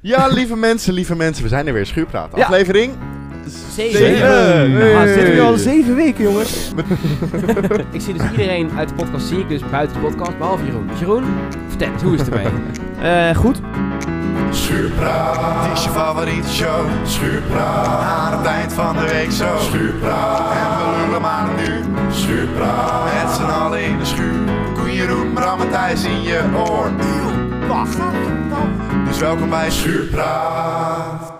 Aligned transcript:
Ja, 0.00 0.26
lieve 0.26 0.56
mensen, 0.56 0.92
lieve 0.94 1.16
mensen, 1.16 1.42
we 1.42 1.48
zijn 1.48 1.66
er 1.66 1.72
weer. 1.72 1.86
Schuurpraat. 1.86 2.30
Ja. 2.34 2.42
Aflevering 2.44 2.92
Zeven. 3.74 3.98
Zeven. 3.98 4.16
Ja, 4.70 4.96
Hey. 4.96 5.12
zitten 5.14 5.34
we 5.34 5.40
al 5.42 5.56
zeven 5.56 5.94
weken, 5.94 6.24
jongens. 6.24 6.72
Ik 7.92 8.00
zie 8.00 8.12
dus 8.12 8.22
iedereen 8.30 8.70
uit 8.76 8.88
de 8.88 8.94
podcast, 8.94 9.26
zie 9.26 9.38
ik 9.38 9.48
dus 9.48 9.60
buiten 9.70 9.96
de 10.00 10.02
podcast, 10.08 10.38
behalve 10.38 10.64
Jeroen. 10.64 10.86
Dus 10.86 10.98
Jeroen, 10.98 11.24
vertel 11.68 11.88
eens, 11.92 12.02
hoe 12.02 12.14
is 12.14 12.20
het 12.20 12.28
ermee? 12.30 12.46
Eh, 13.02 13.36
goed. 13.36 13.60
Schuurpraat, 14.50 15.64
het 15.68 15.78
is 15.78 15.84
je 15.84 15.90
favoriete 15.90 16.48
show. 16.48 16.86
Schuurpraat, 17.04 18.00
aan 18.02 18.38
het 18.38 18.46
eind 18.46 18.72
van 18.72 18.96
de 18.96 19.02
week 19.12 19.30
zo. 19.30 19.46
Schuurpraat, 19.58 20.50
en 20.52 20.76
we 20.78 21.04
lullen 21.06 21.20
maar 21.20 21.48
nu. 21.56 21.84
Schuurpraat, 22.12 23.04
met 23.04 23.32
z'n 23.34 23.42
allen 23.42 23.82
in 23.84 23.98
de 23.98 24.04
schuur. 24.04 24.32
Koen, 24.74 24.94
Jeroen, 24.94 25.32
Bram 25.32 25.60
en 25.60 25.70
Thijs 25.70 26.04
in 26.04 26.22
je 26.22 26.40
oor. 26.56 26.90
Wacht, 27.68 27.96
Dus 29.08 29.18
welkom 29.18 29.50
bij 29.50 29.70
Schuurpraat. 29.70 31.32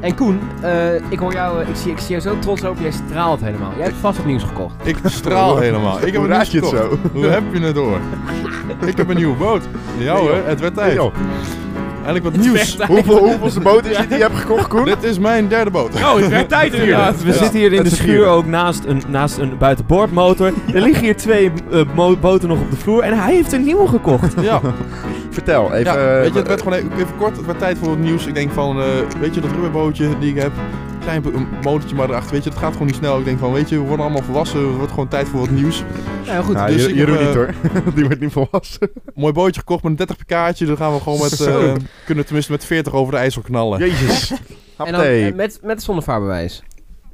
En 0.00 0.14
Koen, 0.14 0.40
eh, 0.62 0.94
ik 0.94 1.18
hoor 1.18 1.32
jou, 1.32 1.62
eh, 1.62 1.68
ik 1.68 1.76
zie, 1.76 1.90
ik 1.90 1.98
zie 1.98 2.08
jou 2.08 2.20
zo 2.20 2.38
trots 2.38 2.64
op, 2.64 2.76
jij 2.80 2.90
straalt 2.90 3.40
helemaal. 3.40 3.72
Jij 3.76 3.84
hebt 3.84 3.96
vast 3.96 4.16
wat 4.16 4.26
nieuws 4.26 4.42
gekocht. 4.42 4.74
Ik 4.86 4.96
straal 5.04 5.58
helemaal. 5.58 6.06
Ik 6.06 6.12
heb 6.12 6.22
een 6.22 6.30
nieuws 6.30 6.48
gekocht. 6.48 6.76
zo? 6.76 6.98
Hoe 7.12 7.26
heb 7.26 7.42
je 7.52 7.60
het 7.60 7.74
door? 7.74 8.00
ik 8.86 8.96
heb 8.96 9.08
een 9.08 9.16
nieuwe 9.16 9.36
boot. 9.36 9.62
Ja 9.98 10.12
Nee, 10.12 10.22
hoor, 10.22 10.34
het 10.44 10.60
werd 10.60 10.74
tijd. 10.74 11.00
Eindelijk 12.06 12.36
wat 12.36 12.36
nieuws. 12.46 12.76
Hoeveel, 12.86 13.18
hoeveelste 13.18 13.60
boot 13.60 13.84
is 13.86 13.96
het 13.96 14.08
die 14.08 14.16
je 14.18 14.22
hebt 14.24 14.36
gekocht, 14.36 14.66
Koen? 14.68 14.84
Dit 14.94 15.02
is 15.02 15.18
mijn 15.18 15.48
derde 15.48 15.70
boot. 15.70 15.94
Oh, 15.94 16.14
het 16.16 16.28
werd 16.28 16.48
tijd 16.48 16.74
hier. 16.74 16.86
Ja, 16.86 17.12
we 17.14 17.26
Ja. 17.26 17.32
zitten 17.32 17.58
hier 17.60 17.72
in 17.72 17.78
Het 17.78 17.88
de 17.88 17.94
schuur 17.94 18.26
ook 18.26 18.46
naast 18.46 18.84
een, 18.84 19.02
naast 19.08 19.38
een 19.38 19.58
buitenboordmotor. 19.58 20.46
Er 20.74 20.80
liggen 20.82 21.04
hier 21.04 21.16
twee 21.16 21.52
eh, 21.70 22.14
boten 22.20 22.48
nog 22.48 22.60
op 22.60 22.70
de 22.70 22.76
vloer 22.76 23.02
en 23.02 23.18
hij 23.18 23.34
heeft 23.34 23.52
een 23.52 23.64
nieuwe 23.64 23.88
gekocht. 23.88 24.34
Ja, 24.40 24.60
Vertel, 25.30 25.72
even... 25.74 25.92
ja 25.92 25.96
eh, 26.14 26.20
weet 26.20 26.32
je, 26.32 26.38
het 26.38 26.48
werd 26.48 26.62
gewoon 26.62 26.78
even, 26.78 26.90
even 26.96 27.16
kort. 27.18 27.36
Het 27.36 27.46
werd 27.46 27.58
tijd 27.58 27.78
voor 27.78 27.88
wat 27.88 27.98
nieuws. 27.98 28.26
Ik 28.26 28.34
denk 28.34 28.52
van, 28.52 28.80
eh, 28.80 28.84
weet 29.20 29.34
je, 29.34 29.40
dat 29.40 29.50
rubberbootje 29.50 30.08
die 30.20 30.30
ik 30.34 30.40
heb. 30.40 30.50
Klein 31.06 31.24
een 31.34 31.48
motortje 31.62 31.96
maar 31.96 32.08
erachter. 32.08 32.32
Weet 32.32 32.44
je, 32.44 32.50
het 32.50 32.58
gaat 32.58 32.72
gewoon 32.72 32.86
niet 32.86 32.96
snel. 32.96 33.18
Ik 33.18 33.24
denk 33.24 33.38
van, 33.38 33.52
weet 33.52 33.68
je, 33.68 33.76
we 33.80 33.86
worden 33.86 34.04
allemaal 34.04 34.22
volwassen. 34.22 34.66
Het 34.68 34.76
wordt 34.76 34.90
gewoon 34.90 35.08
tijd 35.08 35.28
voor 35.28 35.40
wat 35.40 35.50
nieuws. 35.50 35.82
Ja, 36.24 36.42
goed. 36.42 36.54
nou, 36.54 36.72
dus 36.72 36.82
Je- 36.82 36.88
ik 36.88 36.94
Jeroen 36.94 37.16
heb, 37.16 37.26
niet 37.26 37.36
eh, 37.36 37.72
hoor. 37.72 37.92
die 37.94 38.04
wordt 38.04 38.20
niet 38.20 38.32
volwassen. 38.32 38.90
Mooi 39.14 39.32
bootje 39.32 39.60
gekocht 39.60 39.82
met 39.82 39.90
een 39.90 40.06
30 40.06 40.16
pk'tje. 40.16 40.66
Dan 40.66 40.76
gaan 40.76 40.92
we 40.94 41.00
gewoon 41.00 41.18
met, 41.18 41.40
eh, 41.40 41.72
kunnen 42.04 42.24
tenminste 42.24 42.52
met 42.52 42.64
40 42.64 42.92
over 42.92 43.12
de 43.12 43.18
IJssel 43.18 43.42
knallen. 43.42 43.78
Jezus. 43.78 44.30
en 44.76 44.92
dan 44.92 45.00
eh, 45.00 45.34
met, 45.34 45.58
met 45.62 45.82
zonder 45.82 46.04
vaarbewijs. 46.04 46.62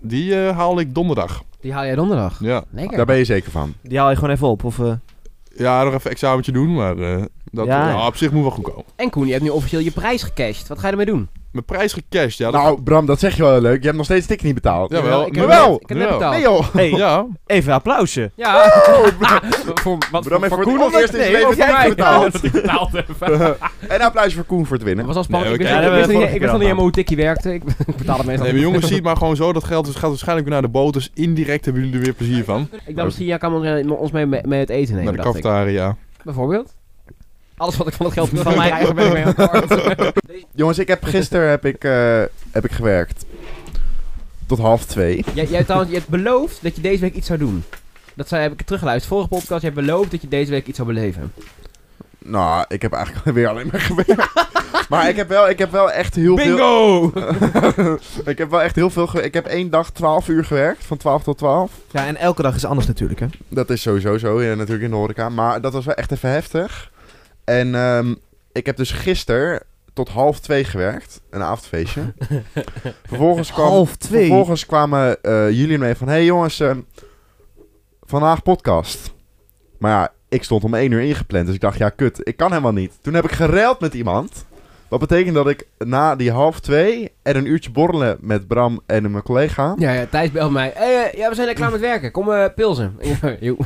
Die 0.00 0.46
eh, 0.46 0.56
haal 0.56 0.80
ik 0.80 0.94
donderdag. 0.94 1.42
Die 1.60 1.72
haal 1.72 1.84
jij 1.84 1.94
donderdag. 1.94 2.36
Ja. 2.40 2.64
Lekker. 2.70 2.96
Daar 2.96 3.06
ben 3.06 3.16
je 3.16 3.24
zeker 3.24 3.50
van. 3.50 3.74
Die 3.82 3.98
haal 3.98 4.10
je 4.10 4.16
gewoon 4.16 4.30
even 4.34 4.48
op. 4.48 4.64
Of, 4.64 4.78
eh, 4.78 4.92
Ja, 5.56 5.82
nog 5.84 5.94
even 5.94 6.10
examentje 6.10 6.52
doen, 6.52 6.74
maar 6.74 6.98
eh, 6.98 7.22
dat, 7.52 7.66
Ja. 7.66 7.88
ja. 7.88 8.06
op 8.06 8.16
zich 8.16 8.30
moet 8.30 8.42
wel 8.42 8.50
goed 8.50 8.64
komen. 8.64 8.84
En 8.96 9.10
Koen, 9.10 9.26
je 9.26 9.32
hebt 9.32 9.44
nu 9.44 9.50
officieel 9.50 9.80
je 9.82 9.90
prijs 9.90 10.22
gecashed. 10.22 10.68
Wat 10.68 10.78
ga 10.78 10.86
je 10.86 10.90
ermee 10.92 11.06
doen? 11.06 11.28
Mijn 11.52 11.64
prijs 11.64 11.92
gecashed, 11.92 12.36
ja. 12.36 12.50
Dat 12.50 12.62
Nou, 12.62 12.82
Bram, 12.82 13.06
dat 13.06 13.18
zeg 13.18 13.36
je 13.36 13.42
wel 13.42 13.60
leuk. 13.60 13.78
Je 13.78 13.84
hebt 13.84 13.96
nog 13.96 14.04
steeds 14.04 14.26
tik 14.26 14.42
niet 14.42 14.54
betaald. 14.54 14.90
Jawel, 14.92 15.26
ik 15.26 15.34
heb 15.34 15.46
net- 15.46 15.80
Ik 15.80 15.88
heb 15.88 15.98
net 15.98 16.08
betaald. 16.08 16.32
Nee 16.32 16.42
joh. 16.42 16.64
Hey, 16.72 16.90
ja, 16.90 17.26
even 17.46 17.72
applausje. 17.72 18.30
Ja. 18.34 18.64
voor, 19.82 19.98
wat 20.10 20.24
Bram 20.24 20.42
heeft 20.42 20.54
voor 20.54 20.62
het 20.64 20.72
Koen 20.72 20.82
of 20.82 21.00
in 21.00 21.08
zijn 21.08 21.22
nee, 21.22 21.32
leven 21.32 21.58
mij? 21.72 21.88
betaald. 21.88 22.40
En 23.88 23.94
een 23.94 24.02
applausje 24.02 24.36
voor 24.36 24.44
Koen 24.44 24.66
voor 24.66 24.76
het 24.76 24.84
winnen. 24.84 25.06
Dat 25.06 25.14
was 25.14 25.16
al 25.16 25.30
spannend. 25.30 25.58
Nee, 25.58 25.68
ik 25.68 25.90
wist, 26.06 26.10
ik 26.34 26.40
nog 26.40 26.52
niet 26.52 26.60
helemaal 26.62 26.82
hoe 26.82 26.92
dik 26.92 27.08
je 27.08 27.16
werkte. 27.16 27.54
Ik 27.54 27.62
betaal 27.96 28.16
het 28.16 28.26
meestal. 28.26 28.44
nee, 28.44 28.52
maar 28.54 28.62
jongens, 28.62 28.86
zie 28.86 28.94
het 28.94 29.04
maar 29.04 29.16
gewoon 29.16 29.36
zo. 29.36 29.52
Dat 29.52 29.64
geld 29.64 29.86
is- 29.86 29.94
gaat 29.94 30.08
waarschijnlijk 30.08 30.48
weer 30.48 30.58
naar 30.60 30.66
de 30.66 30.72
boot, 30.78 30.92
dus 30.92 31.10
indirect 31.14 31.64
hebben 31.64 31.82
jullie 31.82 31.98
er 31.98 32.04
weer 32.04 32.14
plezier 32.14 32.44
van. 32.44 32.68
Ik 32.84 32.94
dacht 32.94 33.06
misschien, 33.06 33.26
jij 33.26 33.38
kan 33.38 33.54
ons, 33.54 33.64
eh, 33.66 33.90
ons 34.00 34.10
mee 34.10 34.26
met, 34.26 34.44
het 34.44 34.70
eten 34.70 34.94
nemen, 34.94 35.14
Naar 35.14 35.22
de 35.24 35.28
cafetaria. 35.30 35.96
Bijvoorbeeld. 36.24 36.74
Alles 37.62 37.76
wat 37.76 37.86
ik 37.86 37.92
van 37.94 38.06
het 38.06 38.14
geld 38.14 38.28
van 38.34 38.56
mij 38.56 38.70
eigen 38.70 38.94
ben 38.94 39.16
ik 39.16 39.36
mee. 39.36 40.44
Jongens, 40.60 40.78
ik 40.78 40.88
heb 40.88 41.04
gisteren 41.04 41.48
heb 41.48 41.64
ik, 41.64 41.84
eh, 41.84 42.22
heb 42.50 42.64
ik 42.64 42.72
gewerkt. 42.72 43.24
Tot 44.46 44.58
half 44.58 44.84
twee. 44.84 45.24
Jij, 45.34 45.46
jij, 45.46 45.64
trouwens, 45.64 45.90
je 45.90 45.96
hebt 45.96 46.08
beloofd 46.08 46.62
dat 46.62 46.76
je 46.76 46.82
deze 46.82 47.00
week 47.00 47.14
iets 47.14 47.26
zou 47.26 47.38
doen. 47.38 47.64
Dat 48.14 48.28
zei, 48.28 48.42
heb 48.42 48.52
ik 48.52 48.62
teruggeluisterd. 48.62 49.12
Vorige 49.12 49.28
podcast, 49.28 49.60
je 49.60 49.68
hebt 49.70 49.80
beloofd 49.80 50.10
dat 50.10 50.22
je 50.22 50.28
deze 50.28 50.50
week 50.50 50.66
iets 50.66 50.76
zou 50.76 50.88
beleven. 50.88 51.32
Nou, 52.18 52.64
ik 52.68 52.82
heb 52.82 52.92
eigenlijk 52.92 53.24
weer 53.36 53.48
alleen 53.48 53.68
maar 53.72 53.80
gewerkt. 53.80 54.88
maar 54.88 55.08
ik 55.08 55.16
heb 55.16 55.28
wel, 55.28 55.48
ik 55.48 55.58
heb 55.58 55.70
wel 55.70 55.90
echt 55.90 56.14
heel 56.14 56.34
Bingo! 56.34 57.10
veel... 57.10 57.98
ik 58.32 58.38
heb 58.38 58.50
wel 58.50 58.62
echt 58.62 58.74
heel 58.74 58.90
veel 58.90 59.06
gewerkt. 59.06 59.28
Ik 59.28 59.34
heb 59.34 59.46
één 59.46 59.70
dag 59.70 59.90
12 59.90 60.28
uur 60.28 60.44
gewerkt. 60.44 60.84
Van 60.84 60.96
12 60.96 61.22
tot 61.22 61.38
12. 61.38 61.70
Ja, 61.90 62.06
en 62.06 62.16
elke 62.16 62.42
dag 62.42 62.54
is 62.54 62.64
anders 62.64 62.86
natuurlijk, 62.86 63.20
hè. 63.20 63.26
Dat 63.48 63.70
is 63.70 63.82
sowieso 63.82 64.18
zo, 64.18 64.42
ja, 64.42 64.54
natuurlijk 64.54 64.84
in 64.84 64.90
de 64.90 64.96
horeca. 64.96 65.28
Maar 65.28 65.60
dat 65.60 65.72
was 65.72 65.84
wel 65.84 65.94
echt 65.94 66.12
even 66.12 66.30
heftig. 66.30 66.90
En 67.58 67.74
ehm, 67.74 68.14
ik 68.52 68.66
heb 68.66 68.76
dus 68.76 68.90
gisteren 68.90 69.62
tot 69.92 70.08
half 70.08 70.40
twee 70.40 70.64
gewerkt. 70.64 71.20
Een 71.30 71.42
avondfeestje. 71.42 72.14
vervolgens, 73.08 73.52
kwam, 73.52 73.66
Half 73.66 73.96
twee? 73.96 74.26
vervolgens 74.26 74.66
kwamen 74.66 75.22
eh, 75.22 75.50
jullie 75.50 75.78
mee 75.78 75.94
van... 75.94 76.08
hey 76.08 76.24
jongens, 76.24 76.60
ehm, 76.60 76.80
vandaag 78.00 78.42
podcast. 78.42 79.14
Maar 79.78 79.90
ja, 79.90 80.12
ik 80.28 80.42
stond 80.42 80.64
om 80.64 80.74
één 80.74 80.90
uur 80.90 81.00
ingepland. 81.00 81.46
Dus 81.46 81.54
ik 81.54 81.60
dacht, 81.60 81.78
ja 81.78 81.88
kut, 81.88 82.20
ik 82.22 82.36
kan 82.36 82.50
helemaal 82.50 82.72
niet. 82.72 82.92
Toen 83.00 83.14
heb 83.14 83.24
ik 83.24 83.32
gereld 83.32 83.80
met 83.80 83.94
iemand. 83.94 84.44
Wat 84.92 85.00
betekent 85.00 85.34
dat 85.34 85.48
ik 85.48 85.66
na 85.78 86.16
die 86.16 86.30
half 86.30 86.60
twee 86.60 87.12
en 87.22 87.36
een 87.36 87.46
uurtje 87.46 87.70
borrelen 87.70 88.16
met 88.20 88.46
Bram 88.46 88.80
en 88.86 89.10
mijn 89.10 89.22
collega... 89.22 89.74
Ja, 89.78 89.92
ja 89.92 90.06
Thijs 90.06 90.30
belt 90.30 90.50
mij. 90.52 90.72
Hey, 90.74 91.10
eh, 91.10 91.18
ja, 91.18 91.28
we 91.28 91.34
zijn 91.34 91.46
net 91.46 91.56
klaar 91.56 91.70
met 91.70 91.80
werken. 91.80 92.10
Kom 92.10 92.32
eh 92.32 92.44
pilsen. 92.54 92.98
Jo. 93.40 93.56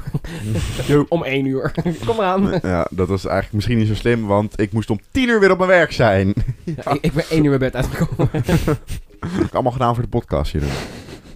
Jo. 0.87 1.07
Om 1.09 1.25
één 1.25 1.45
uur. 1.47 1.73
Kom 2.07 2.17
eraan. 2.17 2.59
Ja, 2.63 2.87
dat 2.91 3.09
was 3.09 3.25
eigenlijk 3.25 3.55
misschien 3.55 3.79
niet 3.79 3.89
zo 3.89 3.95
slim, 3.95 4.27
want 4.27 4.61
ik 4.61 4.73
moest 4.73 4.91
om 4.91 5.01
tien 5.11 5.29
uur 5.29 5.41
weer 5.41 5.51
op 5.51 5.59
mijn 5.59 5.71
werk 5.71 5.93
zijn. 5.93 6.35
Ja, 6.65 6.93
ik, 6.93 6.99
ik 7.01 7.13
ben 7.13 7.25
één 7.31 7.43
uur 7.45 7.49
mijn 7.49 7.61
bed 7.61 7.75
uitgekomen. 7.77 8.29
heb 8.33 9.45
ik 9.47 9.53
allemaal 9.53 9.73
gedaan 9.73 9.95
voor 9.95 10.03
de 10.05 10.09
podcast 10.09 10.53
hier. 10.53 10.63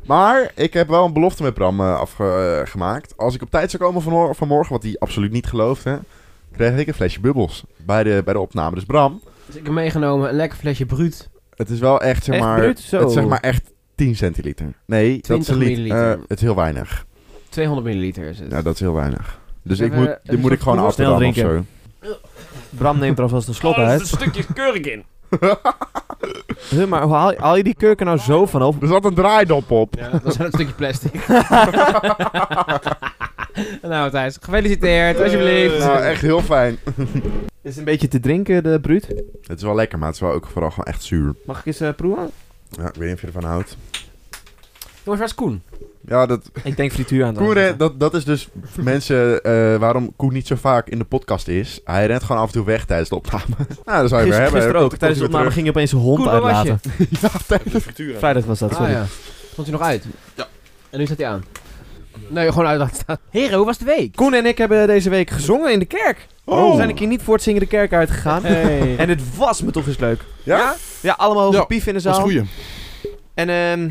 Maar 0.07 0.53
ik 0.55 0.73
heb 0.73 0.89
wel 0.89 1.05
een 1.05 1.13
belofte 1.13 1.43
met 1.43 1.55
Bram 1.55 1.81
eh, 1.81 2.01
afgemaakt. 2.01 3.15
Als 3.17 3.35
ik 3.35 3.43
op 3.43 3.51
tijd 3.51 3.71
zou 3.71 3.83
komen 3.83 4.03
vanmor- 4.03 4.35
vanmorgen, 4.35 4.73
wat 4.73 4.83
hij 4.83 4.97
absoluut 4.99 5.33
niet 5.33 5.47
geloofde, 5.47 5.99
kreeg 6.53 6.79
ik 6.79 6.87
een 6.87 6.95
flesje 6.95 7.21
bubbels 7.21 7.65
bij 7.77 8.03
de, 8.03 8.23
bij 8.25 8.35
de 8.35 8.41
opname. 8.41 8.75
Dus 8.75 8.85
Bram, 8.85 9.21
Dus 9.51 9.59
ik 9.59 9.65
heb 9.65 9.75
meegenomen 9.75 10.29
een 10.29 10.35
lekker 10.35 10.59
flesje 10.59 10.87
bruut. 10.87 11.29
het 11.57 11.71
is 11.71 11.79
wel 11.79 12.01
echt, 12.01 12.25
zeg 12.25 12.35
Echt 12.35 12.45
maar, 12.45 12.59
bruut? 12.59 12.79
Zo. 12.81 12.99
het 12.99 13.09
is 13.09 13.15
zeg 13.15 13.25
maar 13.27 13.41
echt 13.41 13.71
10 13.95 14.17
centiliter. 14.17 14.73
Nee, 14.87 15.09
dat 15.27 15.39
is 15.39 15.47
20 15.47 15.49
een 15.49 15.59
liter. 15.59 15.73
milliliter. 15.73 16.13
Eh, 16.13 16.19
het 16.29 16.37
is 16.39 16.41
heel 16.41 16.55
weinig. 16.57 17.07
200 17.49 17.87
milliliter 17.87 18.25
is 18.25 18.39
het. 18.39 18.51
Ja, 18.51 18.63
dat 18.63 18.75
is 18.75 18.81
heel 18.81 18.95
weinig. 18.95 19.39
Dus 19.63 19.79
Even- 19.79 19.93
ik 19.93 19.99
moet, 19.99 20.09
even 20.09 20.21
dit 20.25 20.41
moet 20.41 20.53
ik 20.53 20.59
gewoon 20.61 20.75
snel 20.75 20.87
afdrammen 20.87 21.29
of 21.29 21.35
drinken. 21.35 21.67
zo. 22.01 22.15
Bram 22.71 22.99
neemt 22.99 23.17
er 23.19 23.23
alvast 23.25 23.49
een 23.49 23.55
slok 23.55 23.77
uit. 23.77 24.07
stukje 24.07 24.45
keurig 24.55 24.83
in. 24.87 25.05
Huh, 26.71 26.87
maar 26.87 27.03
hoe 27.03 27.13
haal, 27.15 27.35
haal 27.37 27.57
je 27.57 27.63
die 27.63 27.75
kurken 27.75 28.07
nou 28.07 28.19
zo 28.19 28.47
van 28.47 28.63
op? 28.63 28.83
Er 28.83 28.89
zat 28.89 29.05
een 29.05 29.15
draaidop 29.15 29.71
op. 29.71 29.95
Ja, 29.99 30.09
dat 30.09 30.23
was 30.23 30.39
een 30.39 30.47
stukje 30.53 30.73
plastic. 30.75 31.13
nou 33.83 34.11
Thijs, 34.11 34.37
gefeliciteerd, 34.41 35.21
alsjeblieft. 35.21 35.79
Nou, 35.79 35.99
echt 36.03 36.21
heel 36.21 36.43
fijn. 36.43 36.79
Is 37.63 37.71
het 37.71 37.77
een 37.79 37.85
beetje 37.85 38.09
te 38.09 38.21
drinken, 38.21 38.63
de 38.63 38.81
bruut? 38.81 39.07
Het 39.47 39.57
is 39.59 39.63
wel 39.63 39.75
lekker, 39.75 39.99
maar 39.99 40.07
het 40.07 40.17
is 40.17 40.23
wel 40.23 40.33
ook 40.33 40.47
vooral 40.47 40.71
gewoon 40.71 40.85
echt 40.85 41.03
zuur. 41.03 41.35
Mag 41.47 41.59
ik 41.59 41.67
eens 41.67 41.81
eh, 41.81 41.89
proeven? 41.97 42.31
Ja, 42.71 42.89
ik 42.89 42.95
weet 42.95 43.07
niet 43.07 43.15
of 43.15 43.21
je 43.21 43.27
ervan 43.27 43.45
houdt. 43.45 43.77
Jongens, 45.03 45.19
waar 45.21 45.29
is 45.29 45.35
Koen? 45.35 45.63
Ja, 46.07 46.27
dat, 46.27 46.51
Ik 46.63 46.77
denk 46.77 46.93
frituur 46.93 47.25
aan. 47.25 47.35
Koen, 47.35 47.53
rent- 47.53 47.79
dat, 47.79 48.01
dat 48.01 48.15
is 48.15 48.25
dus 48.25 48.49
mensen 48.81 49.43
eh, 49.43 49.77
waarom 49.77 50.13
Koen 50.17 50.33
niet 50.33 50.47
zo 50.47 50.57
vaak 50.57 50.89
in 50.89 50.99
de 50.99 51.05
podcast 51.05 51.49
is. 51.49 51.81
Hij 51.85 52.07
rent 52.07 52.23
gewoon 52.23 52.41
af 52.43 52.47
en 52.47 52.53
toe 52.53 52.65
weg 52.65 52.85
tijdens 52.85 53.09
de 53.09 53.15
opname. 53.15 53.45
nou, 53.85 54.01
dat 54.01 54.09
zou 54.09 54.09
je 54.09 54.09
weer 54.09 54.17
Gisteren, 54.17 54.43
hebben. 54.43 54.53
gisteren 54.61 54.81
ook. 54.81 54.97
Tijdens 54.97 55.21
de 55.21 55.27
opname 55.27 55.51
ging 55.51 55.65
je 55.65 55.71
opeens 55.71 55.93
een 55.93 55.99
hond 55.99 56.19
Koen, 56.23 56.31
uitlaten. 56.31 56.81
ja, 57.21 57.29
tijdens 57.47 57.83
Frituur. 57.83 58.17
Vrijdag 58.19 58.45
was 58.45 58.59
dat, 58.59 58.71
Ah 58.71 58.77
sorry. 58.77 58.93
ja. 58.93 59.05
Stond 59.53 59.67
hij 59.67 59.77
nog 59.77 59.87
uit? 59.87 60.05
Ja. 60.35 60.47
En 60.91 60.99
nu 60.99 61.05
staat 61.07 61.19
hij 61.19 61.27
aan? 61.27 61.45
Nee, 62.29 62.49
gewoon 62.53 62.67
uit 62.67 62.79
laten 62.79 62.97
staan. 62.97 63.17
Heren, 63.31 63.57
hoe 63.57 63.67
was 63.67 63.79
de 63.79 63.85
week? 63.85 64.17
Koen 64.17 64.35
en 64.35 64.47
ik 64.47 64.59
hebben 64.59 64.87
deze 64.87 65.11
week 65.11 65.31
gezongen 65.31 65.73
in 65.73 65.79
de 65.79 65.85
kerk. 65.85 66.27
Oh. 66.45 66.71
We 66.71 66.77
zijn 66.77 66.89
een 66.89 66.95
keer 66.95 67.07
niet 67.07 67.23
voor 67.23 67.35
het 67.35 67.43
zingen 67.43 67.61
de 67.61 67.67
kerk 67.67 67.93
uitgegaan. 67.93 68.45
Hey. 68.45 68.97
En 68.97 69.09
het 69.09 69.37
was 69.37 69.63
me 69.63 69.71
toch 69.71 69.87
eens 69.87 69.99
leuk. 69.99 70.21
Ja? 70.43 70.75
Ja, 71.01 71.15
allemaal 71.17 71.45
hoge 71.45 71.57
Ja, 71.57 71.65
pief 71.65 71.87
in 71.87 71.95
de 71.95 72.03
Dat 72.03 72.11
is 72.13 72.17
zaal. 72.19 72.27
goeie. 72.29 72.43
En 73.35 73.49
ehm, 73.49 73.89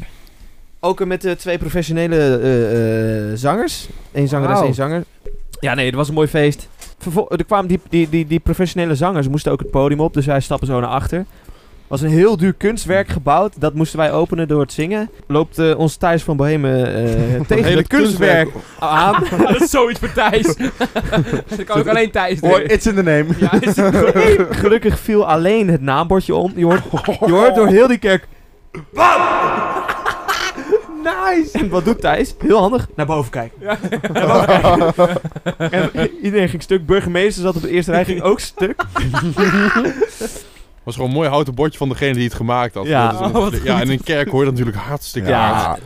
ook 0.80 1.06
met 1.06 1.22
de 1.22 1.36
twee 1.36 1.58
professionele 1.58 2.16
eh, 2.38 3.32
eh, 3.32 3.38
zangers. 3.38 3.88
Eén 4.12 4.28
zangeres, 4.28 4.54
Wauw. 4.54 4.66
één 4.66 4.74
zanger. 4.74 5.04
Ja, 5.60 5.74
nee, 5.74 5.86
het 5.86 5.96
was 5.96 6.08
een 6.08 6.14
mooi 6.14 6.28
feest. 6.28 6.68
Vervol- 6.98 7.32
er 7.32 7.46
kwamen 7.46 7.68
die, 7.68 7.80
die, 7.90 8.10
die, 8.10 8.28
die 8.28 8.40
professionele 8.40 8.96
zangers 8.96 9.28
moesten 9.28 9.52
ook 9.52 9.60
het 9.60 9.72
podium 9.72 10.00
op, 10.00 10.14
dus 10.14 10.26
wij 10.26 10.40
stappen 10.40 10.68
zo 10.68 10.80
naar 10.80 10.90
achter. 10.90 11.26
Was 11.90 12.02
een 12.02 12.10
heel 12.10 12.38
duur 12.38 12.54
kunstwerk 12.54 13.08
gebouwd. 13.08 13.62
Dat 13.62 13.74
moesten 13.74 14.00
wij 14.00 14.12
openen 14.12 14.48
door 14.48 14.62
het 14.62 14.74
zingen. 14.74 15.10
Loopt 15.28 15.60
eh, 15.60 15.80
ons 15.80 15.96
Thijs 15.96 16.24
van 16.24 16.38
Bohemen 16.38 16.96
eh, 16.96 17.42
tegen 17.48 17.64
hele 17.64 17.78
het 17.78 17.88
kunstwerk 17.88 18.50
aan. 18.80 19.24
dat 19.38 19.62
is 19.62 19.70
zoiets 19.70 20.00
voor 20.00 20.12
Thijs. 20.12 20.46
dat 21.56 21.64
kan 21.66 21.80
ook 21.80 21.88
alleen 21.88 22.12
Thijs 22.12 22.40
doen. 22.40 22.62
It's 22.62 22.86
in 22.86 22.96
the 22.96 23.04
name. 23.04 23.26
Ja, 23.38 23.62
is 23.62 23.74
Gelukkig 24.58 25.00
viel 25.00 25.28
alleen 25.28 25.70
het 25.70 25.82
naambordje 25.82 26.36
om. 26.36 26.54
Je 26.56 26.66
hoort, 26.66 26.84
je 27.26 27.32
hoort 27.32 27.56
door 27.56 27.68
heel 27.68 27.88
die 27.88 27.98
kerk... 27.98 28.28
Nice! 31.04 31.58
En 31.58 31.70
wat 31.70 31.86
doet 31.86 32.02
Thijs? 32.02 32.36
Heel 32.40 32.60
handig. 32.60 32.88
Naar 32.96 33.06
boven 33.06 33.32
kijken. 33.32 33.62
Naar 34.14 34.28
boven 34.28 34.94
kijken. 34.96 35.92
en 35.94 36.10
iedereen 36.22 36.50
ging 36.50 36.62
stuk. 36.62 36.86
Burgemeester 36.86 37.44
zat 37.44 37.56
op 37.56 37.62
de 37.62 37.70
eerste 37.70 37.92
rij, 37.92 38.06
ging 38.06 38.22
ook 38.22 38.40
stuk. 38.40 38.84
Was 40.84 40.96
gewoon 40.96 41.10
een 41.10 41.16
mooi 41.16 41.30
houten 41.30 41.56
bordje 41.56 41.78
van 41.78 41.90
degene 41.90 42.14
die 42.14 42.24
het 42.24 42.34
gemaakt 42.34 42.74
had. 42.74 42.88
Ja. 42.88 43.12
Dat 43.12 43.20
is 43.22 43.28
een- 43.28 43.36
Oh, 43.36 43.54
ja, 43.64 43.82
in 43.82 43.90
een 43.90 44.04
kerk 44.04 44.30
hoor 44.30 44.40
je 44.40 44.46
dat 44.46 44.54
natuurlijk 44.58 44.86
hartstikke 44.86 45.30
Ja. 45.30 45.52
hard. 45.54 45.80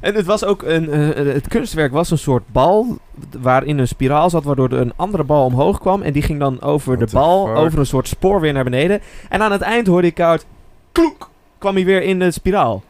En 0.00 0.14
het 0.14 0.26
was 0.26 0.44
ook 0.44 0.62
een, 0.62 0.90
eh, 0.90 1.32
het 1.34 1.48
kunstwerk 1.48 1.92
was 1.92 2.10
een 2.10 2.18
soort 2.18 2.42
bal 2.52 2.98
waarin 3.40 3.78
een 3.78 3.88
spiraal 3.88 4.30
zat, 4.30 4.44
waardoor 4.44 4.70
er 4.70 4.80
een 4.80 4.92
andere 4.96 5.24
bal 5.24 5.44
omhoog 5.44 5.80
kwam. 5.80 6.02
En 6.02 6.12
die 6.12 6.22
ging 6.22 6.38
dan 6.38 6.60
over 6.60 6.96
What 6.96 7.08
de 7.10 7.16
bal, 7.16 7.46
fuck? 7.46 7.56
over 7.56 7.78
een 7.78 7.86
soort 7.86 8.08
spoor 8.08 8.40
weer 8.40 8.52
naar 8.52 8.64
beneden. 8.64 9.00
En 9.28 9.40
aan 9.42 9.52
het 9.52 9.60
eind 9.60 9.86
hoorde 9.86 10.06
ik 10.06 10.14
koud, 10.14 10.44
kloek, 10.92 11.30
kwam 11.58 11.74
hij 11.74 11.84
weer 11.84 12.02
in 12.02 12.18
de 12.18 12.30
spiraal. 12.30 12.82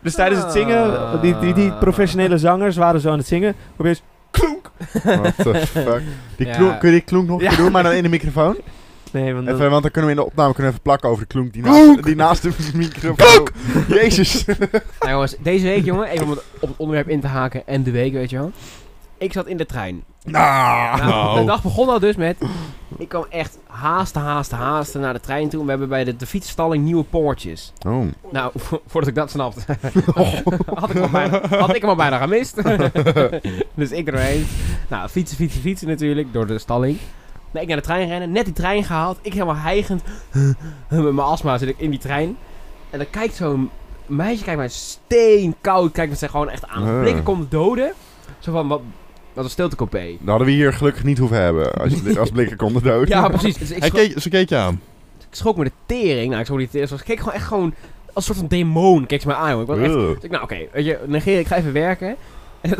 Dus 0.00 0.14
tijdens 0.14 0.42
het 0.42 0.52
zingen, 0.52 0.98
die, 1.20 1.38
die, 1.38 1.52
die 1.54 1.72
professionele 1.72 2.38
zangers 2.38 2.76
waren 2.76 3.00
zo 3.00 3.10
aan 3.10 3.18
het 3.18 3.26
zingen. 3.26 3.54
Opeens, 3.76 4.02
klonk. 4.30 4.70
What 5.02 5.32
the 5.36 5.54
fuck. 5.66 6.02
Die 6.36 6.46
Ja. 6.46 6.54
kun 6.56 6.88
je 6.88 6.94
die 6.94 7.00
klonk 7.04 7.28
nog 7.28 7.40
Ja. 7.40 7.56
doen, 7.56 7.72
maar 7.72 7.82
dan 7.82 7.92
in 7.92 8.02
de 8.02 8.08
microfoon? 8.08 8.56
Nee, 9.12 9.34
want 9.34 9.48
Even, 9.48 9.70
want 9.70 9.82
dan 9.82 9.90
kunnen 9.90 10.10
we 10.10 10.16
in 10.16 10.22
de 10.22 10.30
opname 10.30 10.52
kunnen 10.52 10.72
even 10.72 10.82
plakken 10.82 11.08
over 11.08 11.22
de 11.22 11.28
klonk 11.28 11.52
die 11.52 11.62
naast, 11.62 12.02
die 12.02 12.16
naast 12.16 12.42
de 12.42 12.52
microfoon. 12.74 13.48
Jezus. 13.88 14.44
Nou 15.00 15.12
jongens, 15.12 15.36
deze 15.38 15.64
week 15.64 15.84
jongen, 15.84 16.08
even 16.08 16.24
om 16.24 16.30
het, 16.30 16.42
op 16.60 16.68
het 16.68 16.78
onderwerp 16.78 17.08
in 17.08 17.20
te 17.20 17.26
haken 17.26 17.66
en 17.66 17.82
de 17.82 17.90
week, 17.90 18.12
weet 18.12 18.30
je 18.30 18.36
wel. 18.36 18.52
Ik 19.18 19.32
zat 19.32 19.46
in 19.46 19.56
de 19.56 19.66
trein. 19.66 20.04
Nou. 20.24 20.98
Nou, 20.98 21.10
nou. 21.10 21.40
De 21.40 21.46
dag 21.46 21.62
begon 21.62 21.88
al 21.88 21.98
dus 21.98 22.16
met... 22.16 22.36
Ik 22.98 23.08
kwam 23.08 23.26
echt 23.28 23.58
haasten, 23.66 24.20
haasten, 24.20 24.58
haasten 24.58 25.00
naar 25.00 25.12
de 25.12 25.20
trein 25.20 25.48
toe. 25.48 25.58
En 25.60 25.64
we 25.64 25.70
hebben 25.70 25.88
bij 25.88 26.04
de, 26.04 26.16
de 26.16 26.26
fietsstalling 26.26 26.84
nieuwe 26.84 27.04
poortjes. 27.04 27.72
Oh. 27.86 28.04
Nou, 28.30 28.52
voordat 28.90 29.08
ik 29.08 29.14
dat 29.14 29.30
snapte, 29.30 29.60
had, 30.74 30.90
ik 30.90 30.94
hem 30.94 31.02
al 31.02 31.10
bijna, 31.10 31.40
had 31.48 31.74
ik 31.74 31.80
hem 31.80 31.90
al 31.90 31.96
bijna 31.96 32.18
gemist. 32.18 32.62
dus 33.74 33.90
ik 33.90 34.08
erheen. 34.08 34.46
Nou, 34.88 35.08
fietsen, 35.08 35.36
fietsen, 35.36 35.60
fietsen 35.60 35.88
natuurlijk, 35.88 36.32
door 36.32 36.46
de 36.46 36.58
stalling. 36.58 36.98
Nee, 37.52 37.62
ik 37.62 37.68
naar 37.68 37.76
de 37.76 37.82
trein 37.82 38.08
rennen, 38.08 38.32
net 38.32 38.44
die 38.44 38.54
trein 38.54 38.84
gehaald. 38.84 39.18
Ik 39.22 39.32
helemaal 39.32 39.56
hijgend, 39.56 40.02
met 40.88 41.02
mijn 41.02 41.18
astma 41.18 41.58
zit 41.58 41.68
ik 41.68 41.78
in 41.78 41.90
die 41.90 41.98
trein. 41.98 42.36
En 42.90 42.98
dan 42.98 43.10
kijkt 43.10 43.34
zo'n 43.34 43.70
meisje, 44.06 44.44
kijkt 44.44 44.58
mij 44.58 44.68
steenkoud, 44.68 45.92
kijkt 45.92 46.10
me 46.10 46.16
ze 46.16 46.28
gewoon 46.28 46.50
echt 46.50 46.66
aan. 46.66 47.00
Blikken 47.00 47.22
komt 47.22 47.50
doden. 47.50 47.92
Zo 48.38 48.52
van, 48.52 48.68
wat, 48.68 48.80
wat 49.32 49.44
een 49.44 49.50
stiltecoupé. 49.50 50.06
Dat 50.18 50.28
hadden 50.28 50.46
we 50.46 50.52
hier 50.52 50.72
gelukkig 50.72 51.04
niet 51.04 51.18
hoeven 51.18 51.42
hebben. 51.42 51.72
Als, 51.72 51.92
je, 51.92 52.18
als 52.20 52.30
blikken 52.30 52.56
konden 52.56 52.82
dood. 52.82 53.08
Ja, 53.08 53.28
precies. 53.28 53.56
Dus 53.56 53.68
Hij 53.68 53.90
keek, 53.90 54.20
ze 54.20 54.28
keek 54.28 54.48
je 54.48 54.56
aan. 54.56 54.80
ik 55.18 55.26
schrok 55.36 55.56
me 55.56 55.64
de 55.64 55.72
tering. 55.86 56.28
Nou, 56.28 56.40
ik 56.40 56.46
schrok 56.46 56.60
de 56.60 56.68
tering. 56.68 56.90
Ik 56.90 57.04
keek 57.04 57.18
gewoon 57.18 57.34
echt 57.34 57.46
gewoon 57.46 57.74
als 58.06 58.14
een 58.14 58.34
soort 58.34 58.38
van 58.38 58.58
demon. 58.58 59.06
Keek 59.06 59.20
ze 59.20 59.26
me 59.26 59.34
aan. 59.34 59.60
Ik 59.60 59.66
was 59.66 59.78
echt. 59.78 59.92
Dus 59.92 60.16
ik, 60.20 60.30
nou 60.30 60.42
oké, 60.42 60.58
weet 60.72 60.84
je, 60.84 60.98
negeer, 61.06 61.38
ik 61.38 61.46
ga 61.46 61.56
even 61.56 61.72
werken. 61.72 62.16
En 62.60 62.70
het 62.70 62.78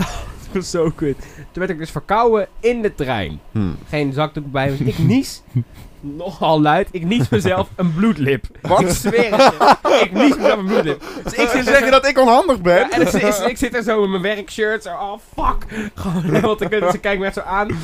was 0.55 0.71
zo 0.81 0.91
kut. 0.95 1.17
Toen 1.19 1.47
werd 1.53 1.71
ik 1.71 1.79
dus 1.79 1.91
verkouden 1.91 2.49
in 2.61 2.83
de 2.83 2.95
trein. 2.95 3.41
Hm. 3.53 3.71
Geen 3.89 4.13
zakdoek 4.13 4.53
bij 4.53 4.71
me. 4.71 4.77
Ik 4.85 4.99
nies, 4.99 5.43
nogal 6.01 6.61
luid, 6.61 6.89
ik 6.91 7.05
nies 7.05 7.29
mezelf 7.29 7.69
een 7.77 7.95
bloedlip. 7.95 8.45
Wat? 8.63 8.81
Ik 8.81 8.89
zweer 8.89 9.37
het. 9.37 9.55
Ik 10.03 10.13
nies 10.13 10.37
mezelf 10.37 10.59
een 10.59 10.67
bloedlip. 10.67 11.03
Dus 11.25 11.33
ik 11.35 11.49
zit 11.49 11.65
zeggen 11.65 11.91
dat 11.91 12.07
ik 12.07 12.19
onhandig 12.19 12.61
ben? 12.61 12.75
ja, 12.79 12.91
en 12.91 13.01
ik, 13.01 13.09
zit- 13.09 13.45
ik 13.47 13.57
zit 13.57 13.75
er 13.75 13.83
zo 13.83 14.01
met 14.01 14.11
mijn 14.11 14.23
werkshirt, 14.37 14.83
zo, 14.83 14.89
oh 14.89 15.19
fuck. 15.37 15.91
Gewoon 15.95 16.23
helemaal 16.23 16.57
te 16.57 16.69
kut. 16.69 16.91
Ze 16.91 16.99
kijkt 16.99 17.21
me 17.21 17.27
echt 17.27 17.35
zo 17.35 17.41
aan. 17.41 17.69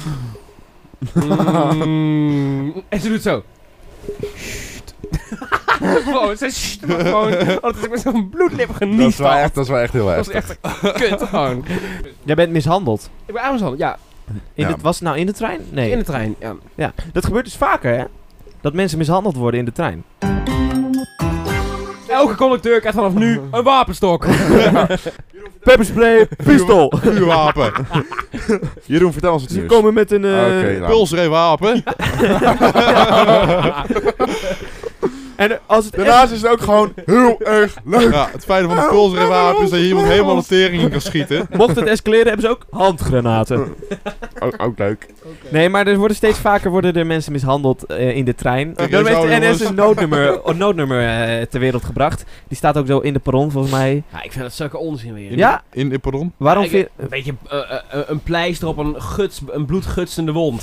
Mm. 1.75 2.83
en 2.89 3.01
ze 3.01 3.09
doet 3.09 3.23
zo. 3.23 3.43
Gewoon, 5.83 6.37
ze 6.37 6.51
gewoon, 6.89 7.35
omdat 7.63 7.85
ik 7.85 7.91
met 7.91 8.01
zo'n 8.01 8.29
bloedlip 8.29 8.67
dat, 8.69 8.77
geniest 8.77 9.09
is 9.09 9.17
wel 9.19 9.33
echt, 9.33 9.55
dat 9.55 9.65
is 9.65 9.71
wel 9.71 9.81
echt 9.81 9.93
heel 9.93 10.07
Dat 10.07 10.17
was 10.17 10.33
heftig. 10.35 10.57
echt 10.63 10.93
kut 10.93 11.23
gewoon. 11.29 11.65
Jij 12.25 12.35
bent 12.35 12.53
mishandeld. 12.53 13.11
Ik 13.27 13.35
ben 13.35 13.43
Amazon, 13.43 13.75
ja. 13.79 13.99
In 14.29 14.41
Ja. 14.55 14.69
de, 14.69 14.75
was 14.83 14.95
het 14.95 15.05
nou 15.05 15.19
in 15.19 15.27
de 15.27 15.33
trein? 15.33 15.61
Nee. 15.71 15.91
In 15.91 15.99
de 15.99 16.05
trein, 16.05 16.35
ja. 16.41 16.55
Ja, 16.75 16.93
dat 17.13 17.25
gebeurt 17.25 17.45
dus 17.45 17.57
vaker, 17.57 17.97
hè? 17.99 18.05
Dat 18.61 18.73
mensen 18.73 18.99
mishandeld 18.99 19.37
worden 19.37 19.61
in 19.61 19.67
de 19.67 19.73
trein. 19.73 20.05
Elke 22.09 22.35
conducteur 22.35 22.79
krijgt 22.81 22.99
vanaf 22.99 23.15
nu 23.15 23.41
een 23.51 23.63
wapenstok. 23.63 24.27
Pepperspray, 25.63 26.29
pistool. 26.45 26.93
Vuurwapen. 26.97 27.73
Jeroen, 28.85 29.13
vertel 29.13 29.33
ons 29.33 29.43
het 29.43 29.51
Ze 29.51 29.59
nieuws. 29.59 29.71
komen 29.73 29.95
met 29.95 30.13
een... 30.13 30.25
eh, 30.25 30.31
Oké, 30.31 30.77
nou. 30.79 30.87
Pulsreewapen. 30.93 31.83
En 35.39 35.59
als 35.67 35.85
het 35.85 35.95
Daarnaast 35.95 36.33
is 36.33 36.43
het 36.43 36.51
ook 36.51 36.61
gewoon 36.61 36.93
heel 37.05 37.41
erg 37.41 37.77
leuk. 37.85 38.13
Ja, 38.13 38.29
het 38.33 38.45
fijne 38.45 38.69
van 38.69 38.77
de 38.77 38.87
pulsreewapen 38.91 39.65
is 39.65 39.71
dat 39.71 39.79
je 39.81 39.87
iemand 39.87 40.07
helemaal 40.07 40.37
de 40.37 40.47
tering 40.47 40.83
in 40.83 40.91
kan 40.91 41.01
schieten. 41.01 41.47
mocht 41.57 41.77
het 41.77 41.87
escaleren, 41.87 42.27
hebben 42.27 42.45
ze 42.45 42.51
ook 42.51 42.67
handgranaten. 42.71 43.75
Ook, 44.43 44.55
ook 44.63 44.79
leuk. 44.79 45.07
Nee, 45.51 45.69
maar 45.69 45.87
er 45.87 45.97
worden 45.97 46.17
steeds 46.17 46.39
vaker 46.39 46.71
worden 46.71 46.95
er 46.95 47.07
mensen 47.07 47.33
mishandeld 47.33 47.87
eh, 47.87 48.17
in 48.17 48.25
de 48.25 48.35
trein. 48.35 48.75
Daarom 48.75 49.07
zo, 49.07 49.27
heeft 49.27 49.43
de 49.43 49.49
NS 49.49 49.61
een 49.61 49.75
noodnummer, 49.75 50.41
een 50.45 50.57
noodnummer 50.57 51.09
eh, 51.09 51.43
ter 51.47 51.61
wereld 51.61 51.85
gebracht. 51.85 52.25
Die 52.49 52.57
staat 52.57 52.77
ook 52.79 52.87
zo 52.87 52.99
in 52.99 53.13
de 53.13 53.19
perron, 53.19 53.51
volgens 53.51 53.73
mij. 53.73 54.03
Ja, 54.13 54.23
ik 54.23 54.33
vind 54.33 54.45
dat 54.45 54.53
zulke 54.53 54.79
onzin 54.79 55.15
weer. 55.15 55.37
Ja? 55.37 55.63
In, 55.73 55.93
in 55.93 56.01
pardon? 56.01 56.33
Waarom 56.37 56.65
Ik- 56.65 56.71
vind... 56.71 56.89
Een 56.97 57.09
beetje 57.09 57.35
eh, 57.49 58.01
een 58.07 58.21
pleister 58.21 58.69
op 58.69 58.79
een, 58.79 59.03
guts, 59.03 59.41
een 59.51 59.67
bloedgutsende 59.67 60.33
wond. 60.33 60.63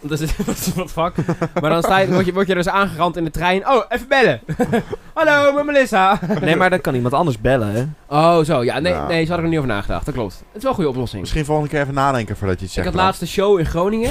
Dat 0.00 0.20
is 0.20 0.34
wat 0.74 0.90
fuck. 0.90 1.12
Maar 1.60 1.70
dan 1.70 1.82
sta 1.82 1.98
je, 1.98 2.12
word, 2.12 2.26
je, 2.26 2.32
word 2.32 2.46
je 2.46 2.54
dus 2.54 2.68
aangerand 2.68 3.16
in 3.16 3.24
de 3.24 3.30
trein. 3.30 3.68
Oh, 3.68 3.84
even 3.88 4.08
bellen. 4.08 4.40
Hallo, 5.14 5.52
met 5.52 5.64
Melissa. 5.64 6.20
Nee, 6.40 6.56
maar 6.56 6.70
dan 6.70 6.80
kan 6.80 6.94
iemand 6.94 7.14
anders 7.14 7.40
bellen, 7.40 7.72
hè? 7.74 7.84
Oh, 8.16 8.44
zo. 8.44 8.64
Ja, 8.64 8.78
nee, 8.78 8.92
Ja. 8.92 9.06
nee, 9.06 9.24
zo 9.24 9.28
had 9.30 9.38
ik 9.38 9.44
er 9.44 9.50
niet 9.50 9.58
over 9.58 9.70
nagedacht. 9.70 10.04
Dat 10.04 10.14
klopt. 10.14 10.32
Het 10.34 10.44
is 10.56 10.60
wel 10.62 10.70
een 10.70 10.76
goede 10.76 10.90
oplossing. 10.90 11.20
Misschien 11.20 11.44
volgende 11.44 11.70
keer 11.70 11.80
even 11.80 11.94
nadenken 11.94 12.36
voordat 12.36 12.58
je 12.58 12.64
het 12.66 12.76
Ik 12.76 12.82
zegt. 12.82 12.94
had 12.96 13.04
laatst 13.04 13.20
een 13.20 13.26
show 13.26 13.58
in 13.58 13.66
Groningen. 13.66 14.10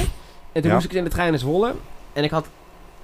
En 0.52 0.62
toen 0.62 0.70
Ja. 0.70 0.74
moest 0.74 0.86
ik 0.86 0.94
in 0.94 1.04
de 1.04 1.10
trein 1.10 1.30
naar 1.30 1.40
Zwolle. 1.40 1.74
En 2.14 2.24
ik 2.24 2.32
had... 2.32 2.46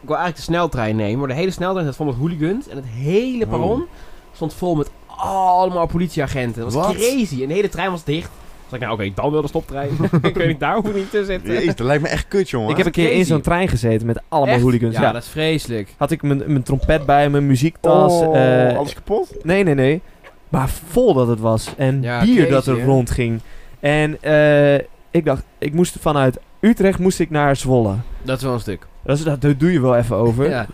Ik 0.01 0.09
wil 0.09 0.17
eigenlijk 0.17 0.35
de 0.47 0.53
sneltrein 0.53 0.95
nemen. 0.95 1.19
Maar 1.19 1.27
de 1.27 1.33
hele 1.33 1.51
sneltrein 1.51 1.85
zat 1.87 1.95
vol 1.95 2.05
met 2.05 2.15
hooligans. 2.15 2.67
En 2.67 2.75
het 2.75 2.85
hele 2.85 3.43
Oh. 3.43 3.49
perron 3.49 3.85
stond 4.33 4.53
vol 4.53 4.75
met 4.75 4.89
allemaal 5.17 5.85
politieagenten. 5.85 6.61
Dat 6.63 6.73
was 6.73 6.85
Wat? 6.85 6.95
crazy. 6.95 7.41
En 7.41 7.47
de 7.47 7.53
hele 7.53 7.69
trein 7.69 7.91
was 7.91 8.03
dicht. 8.03 8.29
Ik 8.73 8.79
nou, 8.79 8.93
oké, 8.93 9.11
dan 9.15 9.31
wil 9.31 9.41
de 9.41 9.47
stoptrein. 9.47 9.89
ik 10.21 10.35
weet 10.35 10.47
niet, 10.47 10.59
daar 10.59 10.75
hoef 10.75 10.87
ik 10.87 10.95
niet 10.95 11.11
te 11.11 11.25
zitten. 11.25 11.53
Jezus, 11.53 11.75
dat 11.75 11.87
lijkt 11.87 12.01
me 12.03 12.09
echt 12.09 12.27
kut, 12.27 12.49
jongen. 12.49 12.69
Ik 12.69 12.77
heb 12.77 12.85
een 12.85 12.91
keer 12.91 13.11
in 13.11 13.25
zo'n 13.25 13.41
trein 13.41 13.67
gezeten 13.67 14.07
met 14.07 14.21
allemaal 14.29 14.53
Echt? 14.53 14.63
hooligans. 14.63 14.95
Ja, 14.95 15.01
Ja, 15.01 15.11
dat 15.11 15.21
is 15.23 15.27
vreselijk. 15.29 15.93
Had 15.97 16.11
ik 16.11 16.21
mijn, 16.21 16.43
mijn 16.47 16.63
trompet 16.63 17.05
bij, 17.05 17.29
mijn 17.29 17.47
muziektas. 17.47 18.11
Oh, 18.11 18.37
eh, 18.69 18.77
alles 18.77 18.93
kapot? 18.93 19.35
Nee, 19.43 19.63
nee, 19.63 19.75
nee. 19.75 20.01
Maar 20.49 20.69
vol 20.69 21.13
dat 21.13 21.27
het 21.27 21.39
was. 21.39 21.73
En 21.77 22.01
Ja, 22.01 22.21
bier 22.23 22.35
crazy, 22.35 22.51
dat 22.51 22.65
er 22.67 22.79
hè? 22.79 22.85
rondging. 22.85 23.39
En 23.79 24.17
eh, 24.21 24.75
ik 25.11 25.25
dacht, 25.25 25.43
ik 25.57 25.73
moest 25.73 25.95
vanuit 25.99 26.39
Utrecht 26.59 26.99
moest 26.99 27.19
ik 27.19 27.29
naar 27.29 27.55
Zwolle. 27.55 27.95
Dat 28.21 28.37
is 28.37 28.43
wel 28.43 28.53
een 28.53 28.59
stuk. 28.59 28.87
Dat, 29.03 29.17
is, 29.17 29.23
dat 29.23 29.41
daar 29.41 29.57
doe 29.57 29.71
je 29.71 29.81
wel 29.81 29.95
even 29.95 30.15
over. 30.15 30.49
Ja. 30.49 30.65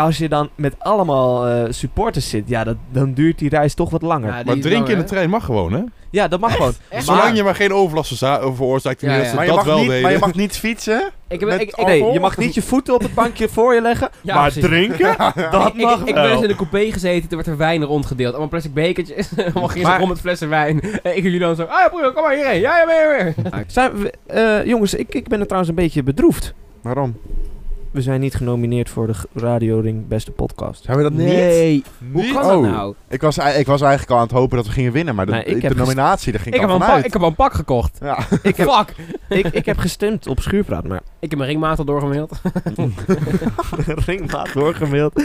Als 0.00 0.18
je 0.18 0.28
dan 0.28 0.48
met 0.54 0.74
allemaal 0.78 1.46
eh, 1.46 1.62
supporters 1.68 2.28
zit, 2.28 2.48
ja, 2.48 2.64
dat, 2.64 2.76
dan 2.92 3.12
duurt 3.12 3.38
die 3.38 3.48
reis 3.48 3.74
toch 3.74 3.90
wat 3.90 4.02
langer. 4.02 4.28
Ja, 4.30 4.38
Ja, 4.38 4.42
Maar 4.44 4.58
drinken 4.58 4.92
in 4.92 4.98
de 4.98 5.04
trein 5.04 5.30
mag 5.30 5.44
gewoon, 5.44 5.72
hè? 5.72 5.82
dat 6.28 6.40
mag 6.40 6.52
gewoon. 6.56 6.72
Echt? 6.88 7.04
Zolang 7.04 7.24
Maar- 7.24 7.34
je 7.34 7.42
maar 7.42 7.54
geen 7.54 7.72
overlast 7.72 8.08
verza- 8.08 8.52
veroorzaakt. 8.54 9.00
Ja, 9.00 9.08
Ja, 9.10 9.16
ja. 9.16 9.22
dat 9.24 9.34
Maar 9.34 9.42
je, 9.44 9.48
dat 9.48 9.56
mag 9.56 9.66
wel 9.66 9.78
niet, 9.78 9.86
deden. 9.88 10.02
maar 10.02 10.12
je 10.12 10.18
mag 10.18 10.34
niet 10.34 10.56
fietsen. 10.56 11.10
Ik, 11.28 11.40
heb- 11.40 11.48
ik? 11.60 11.76
Nee, 11.86 12.04
je 12.12 12.20
mag 12.20 12.36
niet 12.38 12.54
je 12.54 12.62
voeten 12.62 12.94
op 12.94 13.00
het 13.02 13.14
bankje 13.14 13.48
voor 13.48 13.74
je 13.74 13.80
leggen. 13.80 14.08
Ja, 14.20 14.34
maar 14.34 14.42
precies. 14.50 14.62
drinken, 14.64 15.16
dat 15.50 15.66
ik, 15.66 15.74
mag 15.82 16.00
ik, 16.00 16.06
ik 16.08 16.14
ben 16.14 16.30
eens 16.30 16.42
in 16.42 16.50
een 16.50 16.56
coupé 16.56 16.92
gezeten, 16.92 17.30
er 17.30 17.36
werd 17.36 17.48
er 17.48 17.56
wijn 17.56 17.84
rondgedeeld. 17.84 18.30
Allemaal 18.30 18.48
plastic 18.48 18.74
bekertjes. 18.74 19.28
Allemaal 19.44 19.68
ging 19.68 19.84
Maar- 19.84 19.96
rond 19.98 20.08
met 20.10 20.20
flessen 20.20 20.48
wijn. 20.48 20.80
En 20.80 20.88
ik 20.88 21.16
en 21.16 21.22
jullie 21.22 21.38
dan 21.40 21.56
zo, 21.56 21.62
ah 21.62 21.80
ja 21.80 21.88
broer, 21.88 22.12
kom 22.12 22.22
maar 22.22 22.34
hierheen. 22.34 22.60
Ja, 22.60 22.78
ja, 22.78 22.86
weer, 22.86 23.34
weer. 23.34 23.64
Zijn 23.66 23.92
we- 24.02 24.12
eh, 24.26 24.66
jongens, 24.66 24.94
ik, 24.94 25.14
ik 25.14 25.28
ben 25.28 25.38
er 25.40 25.44
trouwens 25.46 25.70
een 25.70 25.76
beetje 25.82 26.02
bedroefd. 26.02 26.54
Waarom? 26.82 27.16
We 27.90 28.02
zijn 28.02 28.20
niet 28.20 28.34
genomineerd 28.34 28.88
voor 28.90 29.06
de 29.06 29.12
Radio 29.34 29.80
Ring 29.80 30.08
Beste 30.08 30.30
Podcast. 30.30 30.84
Zijn 30.84 30.96
we 30.96 31.02
dat 31.02 31.12
niet? 31.12 31.26
Nee, 31.26 31.82
hoe 32.12 32.22
Niet? 32.22 32.32
kan 32.32 32.42
dat 32.42 32.56
Oh. 32.56 32.62
nou? 32.62 32.94
Ik 33.08 33.20
was, 33.20 33.38
ik 33.38 33.66
was 33.66 33.80
eigenlijk 33.80 34.10
al 34.10 34.16
aan 34.16 34.22
het 34.22 34.32
hopen 34.32 34.56
dat 34.56 34.66
we 34.66 34.72
gingen 34.72 34.92
winnen, 34.92 35.14
maar 35.14 35.26
de, 35.26 35.32
Nee, 35.32 35.44
ik 35.44 35.68
de 35.68 35.74
nominatie, 35.74 36.32
daar 36.32 36.40
ging 36.40 36.54
Ik 36.54 36.60
ik, 36.62 36.68
al 36.68 36.98
ik 36.98 37.12
heb 37.12 37.22
al 37.22 37.28
een 37.28 37.34
pak 37.34 37.52
gekocht. 37.52 37.98
Ja. 38.02 38.18
Ik 38.42 38.56
heb, 38.56 38.68
Fuck. 38.70 38.94
ik, 39.38 39.46
ik 39.46 39.66
heb 39.66 39.78
gestemd 39.78 40.26
op 40.26 40.40
Schuurpraat, 40.40 40.88
maar 40.88 41.00
Ik 41.18 41.30
heb 41.30 41.38
mijn 41.38 41.50
ringmaat 41.50 41.78
al 41.78 41.84
doorgemaild. 41.84 42.40
ringmaat 44.06 44.52
doorgemaild. 44.52 45.22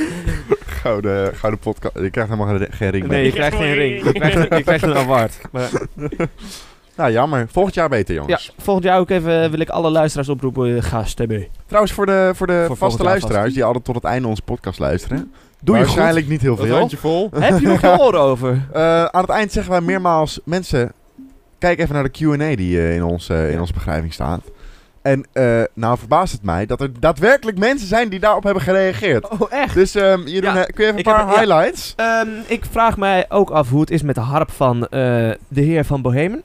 Gouden, 0.66 1.36
gouden 1.36 1.60
podcast. 1.60 2.00
Je 2.00 2.10
krijgt 2.10 2.32
helemaal 2.32 2.68
geen, 2.70 2.90
ring 2.90 3.08
Nee, 3.08 3.26
je 3.26 3.32
krijgt 3.32 3.58
geen 3.58 3.74
ring. 3.74 4.04
Je 4.04 4.12
krijgt, 4.12 4.56
je 4.56 4.64
krijgt 4.64 4.84
een 4.84 4.96
award. 4.96 5.40
Maar, 5.52 5.70
Nou, 6.96 7.12
jammer. 7.12 7.48
Volgend 7.52 7.76
jaar 7.76 7.90
beter, 7.90 8.16
ja, 8.16 8.22
jongens. 8.22 8.54
volgend 8.58 8.86
jaar 8.86 9.00
ook 9.00 9.10
even 9.10 9.52
wil 9.52 9.60
ik 9.60 9.70
alle 9.70 9.90
luisteraars 9.90 10.30
oproepen. 10.30 10.76
eh, 10.78 10.84
Ga 10.84 11.04
stemmen. 11.04 11.48
Trouwens, 11.66 11.94
voor 11.94 12.06
de, 12.06 12.32
voor 12.36 12.48
de 12.48 12.64
Voor 12.68 12.78
vaste 12.78 13.04
luisteraars 13.04 13.42
vast. 13.44 13.54
die 13.56 13.64
altijd 13.64 13.84
tot 13.86 13.96
het 13.96 14.04
einde 14.04 14.28
onze 14.28 14.42
podcast 14.42 14.80
luisteren. 14.80 15.32
Doe 15.62 15.78
je 15.78 15.84
goed, 15.86 15.94
waarschijnlijk 15.94 16.28
niet 16.28 16.42
heel 16.42 16.56
Dat 16.56 16.66
veel. 16.66 16.78
handje 16.78 16.98
vol. 16.98 17.30
Heb 17.40 17.60
je 17.60 17.68
nog 17.68 17.82
je 17.88 18.00
oren 18.00 18.20
over? 18.20 18.62
Eh, 18.74 19.06
aan 19.06 19.22
het 19.22 19.30
eind 19.30 19.52
zeggen 19.52 19.72
wij 19.72 19.82
meermaals, 19.82 20.40
mensen, 20.44 20.92
kijk 21.58 21.80
even 21.80 21.94
naar 21.94 22.04
de 22.04 22.10
Q&A 22.10 22.56
die 22.56 22.78
eh, 22.80 22.96
in, 22.96 23.04
ons, 23.04 23.30
eh, 23.30 23.48
in 23.48 23.54
Ja. 23.54 23.60
onze 23.60 23.74
beschrijving 23.74 24.14
staat. 24.14 24.42
En 25.02 25.26
eh, 25.34 25.62
nou 25.74 25.98
verbaast 25.98 26.34
het 26.34 26.44
mij 26.44 26.66
dat 26.66 26.82
er 26.82 27.00
daadwerkelijk 27.00 27.58
mensen 27.58 27.88
zijn 27.88 28.10
die 28.10 28.20
daarop 28.20 28.44
hebben 28.44 28.64
gereageerd. 28.64 29.28
Oh, 29.30 29.42
echt? 29.54 29.74
Dus 29.74 29.96
ehm 29.96 30.28
Jeroen, 30.28 30.54
Ja, 30.54 30.66
eh, 30.66 30.74
kun 30.74 30.86
je 30.86 30.92
even 30.94 30.98
een 30.98 31.04
paar 31.04 31.20
heb- 31.20 31.30
ja. 31.36 31.40
highlights? 31.40 31.94
Ehm, 31.96 32.28
ik 32.48 32.64
vraag 32.72 32.98
mij 32.98 33.26
ook 33.30 33.50
af 33.50 33.70
hoe 33.70 33.80
het 33.82 33.92
is 33.92 34.02
met 34.02 34.16
de 34.16 34.22
harp 34.22 34.52
van 34.52 34.84
eh, 34.88 34.90
de 35.48 35.62
heer 35.62 35.86
van 35.86 36.02
Bohemen. 36.02 36.44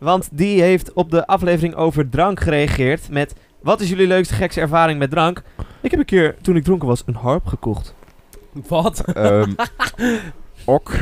Want 0.00 0.28
die 0.32 0.62
heeft 0.62 0.92
op 0.92 1.10
de 1.10 1.26
aflevering 1.26 1.74
over 1.74 2.08
drank 2.08 2.40
gereageerd 2.40 3.10
met... 3.10 3.34
Wat 3.62 3.80
is 3.80 3.88
jullie 3.88 4.06
leukste 4.06 4.34
gekste 4.34 4.60
ervaring 4.60 4.98
met 4.98 5.10
drank? 5.10 5.42
Ik 5.80 5.90
heb 5.90 6.00
een 6.00 6.06
keer, 6.06 6.36
toen 6.42 6.56
ik 6.56 6.64
dronken 6.64 6.88
was, 6.88 7.02
een 7.06 7.14
harp 7.14 7.46
gekocht. 7.46 7.94
Wat? 8.68 9.04
Ehm 9.04 9.52
ok. 10.64 10.98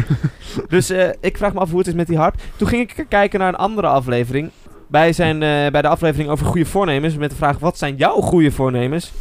Dus 0.69 0.90
eh, 0.90 1.09
ik 1.21 1.37
vraag 1.37 1.52
me 1.52 1.61
af 1.61 1.71
hoe 1.71 1.78
het 1.78 1.87
is 1.87 1.95
met 1.95 2.07
die 2.07 2.17
harp. 2.17 2.35
Toen 2.57 2.69
ging 2.69 2.90
ik 2.90 3.07
kijken 3.09 3.38
naar 3.38 3.49
een 3.49 3.55
andere 3.55 3.87
aflevering. 3.87 4.50
Bij, 4.87 5.12
zijn, 5.12 5.35
eh, 5.35 5.71
bij 5.71 5.83
de 5.83 5.88
aflevering 5.88 6.31
over 6.31 6.47
goede 6.47 6.67
voornemens. 6.67 7.17
Met 7.17 7.31
de 7.31 7.37
vraag: 7.37 7.59
wat 7.59 7.78
zijn 7.78 7.97
jouw 7.97 8.21
goede 8.21 8.50
voornemens? 8.50 9.12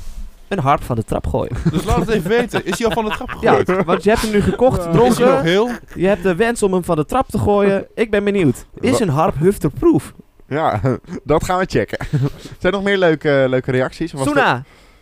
Een 0.48 0.60
harp 0.60 0.84
van 0.84 0.96
de 0.96 1.04
trap 1.04 1.28
gooien. 1.28 1.56
Dus 1.72 1.84
laat 1.84 1.98
het 1.98 2.10
even 2.10 2.30
weten. 2.30 2.66
Is 2.66 2.78
hij 2.78 2.88
al 2.88 2.94
van 2.94 3.06
de 3.06 3.12
trap 3.12 3.38
Ja, 3.42 3.56
gegooid? 3.56 3.86
want 3.86 4.04
je 4.04 4.10
hebt 4.10 4.22
hem 4.22 4.32
nu 4.32 4.42
gekocht, 4.42 4.78
Is 4.78 4.84
hij 4.86 4.94
nog 4.94 5.14
dronken. 5.16 5.44
heel? 5.44 5.70
Je 5.96 6.08
hebt 6.08 6.24
de 6.24 6.36
wens 6.36 6.64
om 6.64 6.74
hem 6.74 6.84
van 6.84 6.96
de 6.96 7.06
trap 7.06 7.28
te 7.28 7.38
gooien. 7.40 7.86
Ik 7.96 8.12
ben 8.12 8.24
benieuwd. 8.24 8.66
Is 8.80 9.00
een 9.00 9.10
harp 9.10 9.38
hufterproof? 9.40 10.14
Ja, 10.48 10.80
dat 11.24 11.44
gaan 11.44 11.60
we 11.60 11.66
checken. 11.66 12.06
Zijn 12.60 12.60
er 12.60 12.72
nog 12.72 12.84
meer 12.84 12.98
leuke, 12.98 13.46
leuke 13.50 13.72
reacties? 13.72 14.12
Was 14.12 14.28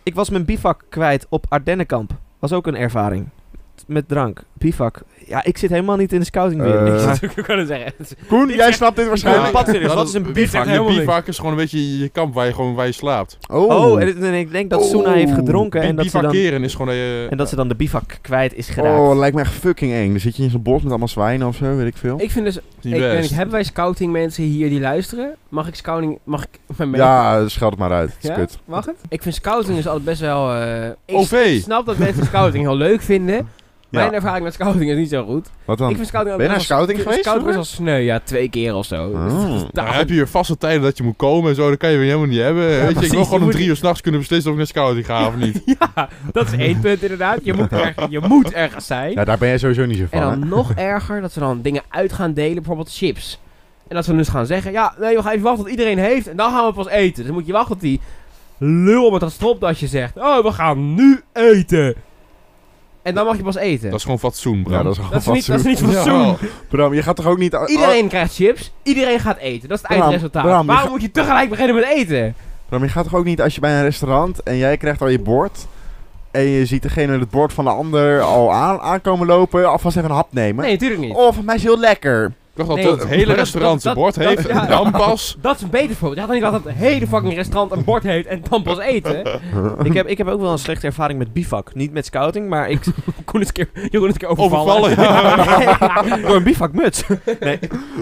ik 0.02 0.14
was 0.14 0.30
mijn 0.30 0.44
bivak 0.44 0.82
kwijt 0.88 1.26
op 1.28 1.46
Ardennenkamp. 1.48 2.10
Was 2.38 2.52
ook 2.52 2.66
een 2.66 2.76
ervaring. 2.76 3.28
Met 3.86 4.08
drank. 4.08 4.42
Bivak. 4.52 5.00
Ja, 5.26 5.44
ik 5.44 5.58
zit 5.58 5.70
helemaal 5.70 5.96
niet 5.96 6.12
in 6.12 6.18
de 6.18 6.24
scouting 6.24 6.62
Eh, 6.62 6.82
weer. 6.82 6.94
Ik 6.94 7.00
zou 7.00 7.42
kunnen 7.42 7.66
zeggen. 7.66 7.92
Koen, 8.28 8.48
jij 8.48 8.72
snapt 8.72 8.96
dit 8.96 9.06
waarschijnlijk. 9.08 9.52
Dat 9.52 9.94
wat 9.94 10.08
is 10.08 10.14
een 10.14 10.32
bivak? 10.32 10.64
Je 10.64 10.70
Helemaal 10.70 10.94
bivak 10.94 11.26
is 11.26 11.36
gewoon 11.36 11.50
een 11.52 11.58
beetje 11.58 11.98
je 11.98 12.08
kamp 12.08 12.34
waar 12.34 12.46
je 12.46 12.52
gewoon 12.52 12.74
waar 12.74 12.86
je 12.86 12.92
slaapt. 12.92 13.38
Oh, 13.52 14.02
en, 14.02 14.22
en 14.24 14.34
ik 14.34 14.50
denk 14.52 14.70
dat 14.70 14.84
Soena 14.84 15.12
heeft 15.12 15.32
gedronken 15.32 15.80
en 15.80 15.96
dat, 15.96 16.04
ze 16.06 16.10
dan, 16.12 16.20
Bivakeren 16.20 16.64
is 16.64 16.74
gewoon... 16.74 16.88
eh, 16.94 17.30
en 17.30 17.36
dat 17.36 17.48
ze 17.48 17.56
dan 17.56 17.68
de 17.68 17.74
bivak 17.74 18.18
kwijt 18.20 18.54
is 18.54 18.68
geraakt. 18.68 18.98
Oh, 19.00 19.16
lijkt 19.18 19.34
me 19.34 19.40
echt 19.42 19.52
fucking 19.52 19.92
eng. 19.92 20.10
Dan 20.10 20.20
zit 20.20 20.36
je 20.36 20.42
in 20.42 20.50
zo'n 20.50 20.62
bos 20.62 20.80
met 20.80 20.88
allemaal 20.90 21.08
zwijnen 21.08 21.46
of 21.46 21.56
zo, 21.56 21.76
weet 21.76 21.86
ik 21.86 21.96
veel. 21.96 22.20
Ik 22.20 22.30
vind 22.30 22.44
dus... 22.44 22.56
Ik 22.56 22.62
niet, 22.82 23.30
hebben 23.30 23.54
wij 23.54 23.64
scouting 23.64 24.12
mensen 24.12 24.44
hier 24.44 24.68
die 24.68 24.80
luisteren? 24.80 25.34
Mag 25.48 25.68
ik 25.68 25.74
scouting... 25.74 26.18
Mag 26.24 26.42
ik 26.42 26.48
mijn 26.76 26.94
Ja, 26.94 27.48
scheld 27.48 27.70
het 27.70 27.80
maar 27.80 27.92
uit. 27.92 28.16
Ja? 28.20 28.34
kut. 28.34 28.58
Mag 28.64 28.86
het? 28.86 28.96
Ik 29.08 29.22
vind 29.22 29.34
scouting 29.34 29.78
is 29.78 29.86
altijd 29.86 30.04
best 30.04 30.20
wel... 30.20 30.52
eh, 30.54 30.86
ik 31.04 31.16
OV. 31.16 31.60
snap 31.62 31.86
dat 31.86 31.98
mensen 31.98 32.24
scouting 32.24 32.64
heel 32.64 32.76
leuk 32.76 33.02
vinden. 33.02 33.48
Ja. 33.90 34.00
Mijn 34.00 34.12
ervaring 34.12 34.44
met 34.44 34.52
scouting 34.54 34.90
is 34.90 34.96
niet 34.96 35.08
zo 35.08 35.24
goed. 35.24 35.48
Wat 35.64 35.78
dan? 35.78 35.90
Ik 35.90 35.96
vind 35.96 36.08
scouting 36.08 36.32
ook 36.34 36.40
Ben 36.40 36.50
je 36.50 36.54
naar 36.56 36.64
scouting 36.64 37.00
geweest 37.00 37.20
Scouting 37.20 37.46
best 37.46 37.56
vroeger? 37.74 37.86
wel 37.86 37.94
sneu, 37.96 38.04
ja, 38.04 38.20
twee 38.24 38.48
keer 38.48 38.74
of 38.74 38.86
zo. 38.86 39.08
Oh. 39.08 39.50
Dus 39.52 39.62
Dan 39.72 39.86
heb 39.86 40.08
je 40.08 40.14
weer 40.14 40.28
vaste 40.28 40.58
tijden 40.58 40.82
dat 40.82 40.96
je 40.96 41.02
moet 41.02 41.16
komen 41.16 41.50
en 41.50 41.56
zo. 41.56 41.68
Dat 41.68 41.78
kan 41.78 41.90
je 41.90 41.96
weer 41.96 42.06
helemaal 42.06 42.26
niet 42.26 42.38
hebben. 42.40 42.66
Weet 42.68 42.98
je, 42.98 43.04
ik 43.04 43.12
wil 43.12 43.24
gewoon 43.24 43.42
om 43.42 43.50
drie 43.50 43.66
uur 43.66 43.76
s'nachts 43.76 44.00
kunnen 44.00 44.20
beslissen 44.20 44.50
of 44.50 44.56
ik 44.56 44.62
naar 44.62 44.70
scouting 44.70 45.06
ga 45.06 45.26
of 45.26 45.36
niet. 45.36 45.62
Ja, 45.94 46.08
dat 46.32 46.46
is 46.46 46.58
één 46.58 46.80
punt 46.80 47.02
inderdaad. 47.02 47.38
Je 47.42 47.52
moet, 47.52 47.72
er, 47.72 47.94
je 48.10 48.20
moet 48.20 48.52
ergens 48.52 48.86
zijn. 48.86 49.12
Ja, 49.12 49.24
daar 49.24 49.38
ben 49.38 49.48
jij 49.48 49.58
sowieso 49.58 49.86
niet 49.86 49.96
zo 49.96 50.02
en 50.02 50.08
van, 50.08 50.20
hè? 50.20 50.38
dan 50.38 50.48
nog 50.48 50.72
erger 50.92 51.20
dat 51.20 51.32
ze 51.32 51.40
dan 51.40 51.62
dingen 51.62 51.82
uit 51.88 52.12
gaan 52.12 52.32
delen, 52.32 52.54
bijvoorbeeld 52.54 52.92
chips. 52.92 53.40
En 53.88 53.94
dat 53.94 54.04
ze 54.04 54.10
dan 54.10 54.18
dus 54.18 54.28
gaan 54.28 54.46
zeggen, 54.46 54.72
ja, 54.72 54.94
nee, 54.98 55.16
we 55.16 55.22
gaan 55.22 55.32
even 55.32 55.44
wachten 55.44 55.62
tot 55.62 55.70
iedereen 55.72 55.98
heeft 55.98 56.28
en 56.28 56.36
dan 56.36 56.50
gaan 56.50 56.66
we 56.66 56.72
pas 56.72 56.88
eten. 56.88 57.14
Dus 57.16 57.24
dan 57.24 57.34
moet 57.34 57.46
je 57.46 57.52
wachten 57.52 57.72
tot 57.72 57.80
die 57.82 58.00
lul 58.58 59.10
met 59.10 59.20
dat 59.20 59.32
stropdasje 59.32 59.86
zegt, 59.86 60.16
oh, 60.16 60.42
we 60.42 60.52
gaan 60.52 60.94
nu 60.94 61.20
eten. 61.32 61.94
En 63.06 63.14
dan 63.14 63.26
mag 63.26 63.36
je 63.36 63.42
pas 63.42 63.56
eten. 63.56 63.90
Dat 63.90 63.98
is 63.98 64.04
gewoon 64.04 64.18
fatsoen, 64.18 64.62
bro. 64.62 64.72
Ja, 64.72 64.82
dat 64.82 64.92
is 64.92 64.98
gewoon 64.98 65.12
Dat 65.12 65.20
is 65.20 65.26
niet, 65.26 65.46
dat 65.46 65.58
is 65.58 65.64
fatsoen. 65.64 65.88
niet 65.88 65.96
fatsoen. 65.96 66.48
Bram, 66.68 66.94
je 66.94 67.02
gaat 67.02 67.16
toch 67.16 67.26
ook 67.26 67.38
niet... 67.38 67.58
Iedereen 67.66 68.08
krijgt 68.08 68.34
chips, 68.34 68.72
iedereen 68.82 69.20
gaat 69.20 69.38
eten. 69.38 69.68
Dat 69.68 69.76
is 69.78 69.82
het 69.82 69.90
Bram, 69.90 70.00
eindresultaat. 70.00 70.42
Bram, 70.42 70.60
je 70.60 70.72
Waarom 70.72 70.90
moet 70.90 71.02
je 71.02 71.10
tegelijk 71.10 71.48
beginnen 71.48 71.74
met 71.74 71.84
eten? 71.84 72.34
Bram, 72.68 72.82
je 72.82 72.88
gaat 72.88 73.04
toch 73.04 73.14
ook 73.14 73.24
niet 73.24 73.42
als 73.42 73.54
je 73.54 73.60
bij 73.60 73.76
een 73.76 73.82
restaurant 73.82 74.42
en 74.42 74.56
jij 74.56 74.76
krijgt 74.76 75.00
al 75.00 75.08
je 75.08 75.18
bord... 75.18 75.66
En 76.30 76.42
je 76.42 76.66
ziet 76.66 76.82
degene 76.82 77.18
het 77.18 77.30
bord 77.30 77.52
van 77.52 77.64
de 77.64 77.70
ander 77.70 78.20
al 78.20 78.52
aan, 78.52 78.80
aankomen 78.80 79.26
lopen, 79.26 79.68
alvast 79.70 79.96
even 79.96 80.08
een 80.10 80.16
hap 80.16 80.32
nemen. 80.32 80.64
Nee, 80.64 80.72
natuurlijk 80.72 81.00
niet. 81.00 81.14
Oh, 81.14 81.32
van 81.32 81.44
mij 81.44 81.54
is 81.54 81.62
heel 81.62 81.78
lekker. 81.78 82.32
Ik 82.56 82.66
dacht 82.66 82.82
dat 82.82 82.88
Nee, 82.88 82.98
het 82.98 83.08
hele 83.08 83.32
restaurant 83.34 83.82
dat- 83.82 83.96
een 83.96 84.02
bord 84.02 84.14
dat- 84.14 84.24
heeft 84.24 84.48
ja. 84.48 84.62
en 84.62 84.68
dan 84.68 84.90
pas... 84.90 85.36
Dat 85.40 85.56
is 85.56 85.62
een 85.62 85.70
beter 85.70 85.96
voorbeeld. 85.96 86.14
Je 86.14 86.20
gaat 86.20 86.28
dan 86.42 86.52
niet 86.52 86.62
dat 86.64 86.74
het 86.74 86.84
hele 86.84 87.06
fucking 87.06 87.34
restaurant 87.34 87.72
een 87.72 87.84
bord 87.84 88.02
heeft 88.02 88.26
en 88.26 88.42
dan 88.50 88.62
pas 88.62 88.78
eten. 88.78 89.40
ik, 89.82 89.92
heb, 89.92 90.06
ik 90.06 90.18
heb 90.18 90.26
ook 90.28 90.40
wel 90.40 90.52
een 90.52 90.58
slechte 90.58 90.86
ervaring 90.86 91.18
met 91.18 91.32
bivak. 91.32 91.74
Niet 91.74 91.92
met 91.92 92.06
scouting, 92.06 92.48
maar 92.48 92.70
ik... 92.70 92.80
Koen 93.24 93.40
is 93.40 93.46
een 93.46 93.52
keer, 93.52 93.68
Jeroen 93.90 94.06
is 94.08 94.12
een 94.12 94.18
keer 94.20 94.28
overvallen. 94.28 94.90
Overvallen, 94.90 96.08
ja. 96.08 96.16
door 96.26 96.36
een 96.36 96.42
bivakmuts. 96.42 97.02
nee, 97.40 97.58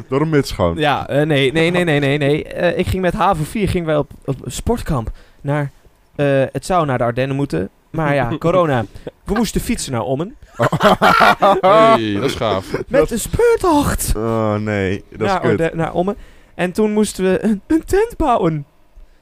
Door 0.08 0.20
een 0.20 0.28
muts 0.28 0.52
gewoon. 0.52 0.76
ja, 0.76 1.08
eh, 1.08 1.26
nee, 1.26 1.52
nee, 1.52 1.70
nee, 1.70 1.84
nee, 1.84 2.00
nee. 2.00 2.18
nee. 2.18 2.44
Eh, 2.44 2.78
ik 2.78 2.86
ging 2.86 3.02
met 3.02 3.14
HAVO 3.14 3.42
4 3.44 3.68
gingen 3.68 3.86
wij 3.86 3.96
op, 3.96 4.10
op 4.24 4.36
sportkamp 4.46 5.10
naar... 5.40 5.70
eh, 6.16 6.26
het 6.52 6.66
zou 6.66 6.86
naar 6.86 6.98
de 6.98 7.04
Ardennen 7.04 7.36
moeten. 7.36 7.68
Maar 7.90 8.14
ja, 8.14 8.30
corona. 8.38 8.84
We 9.24 9.34
moesten 9.34 9.60
fietsen 9.60 9.92
naar 9.92 10.02
Ommen. 10.02 10.36
Hey, 11.60 12.14
dat 12.14 12.24
is 12.24 12.34
gaaf. 12.34 12.66
Met 12.88 13.10
een 13.10 13.18
speurtocht. 13.18 14.12
Oh 14.16 14.54
nee, 14.54 15.04
dat 15.10 15.20
is 15.20 15.26
naar, 15.26 15.40
kut. 15.40 15.50
Orde- 15.50 15.70
naar 15.74 15.92
Ommen. 15.92 16.16
En 16.54 16.72
toen 16.72 16.92
moesten 16.92 17.24
we 17.24 17.44
een, 17.44 17.60
een 17.66 17.84
tent 17.84 18.16
bouwen. 18.16 18.66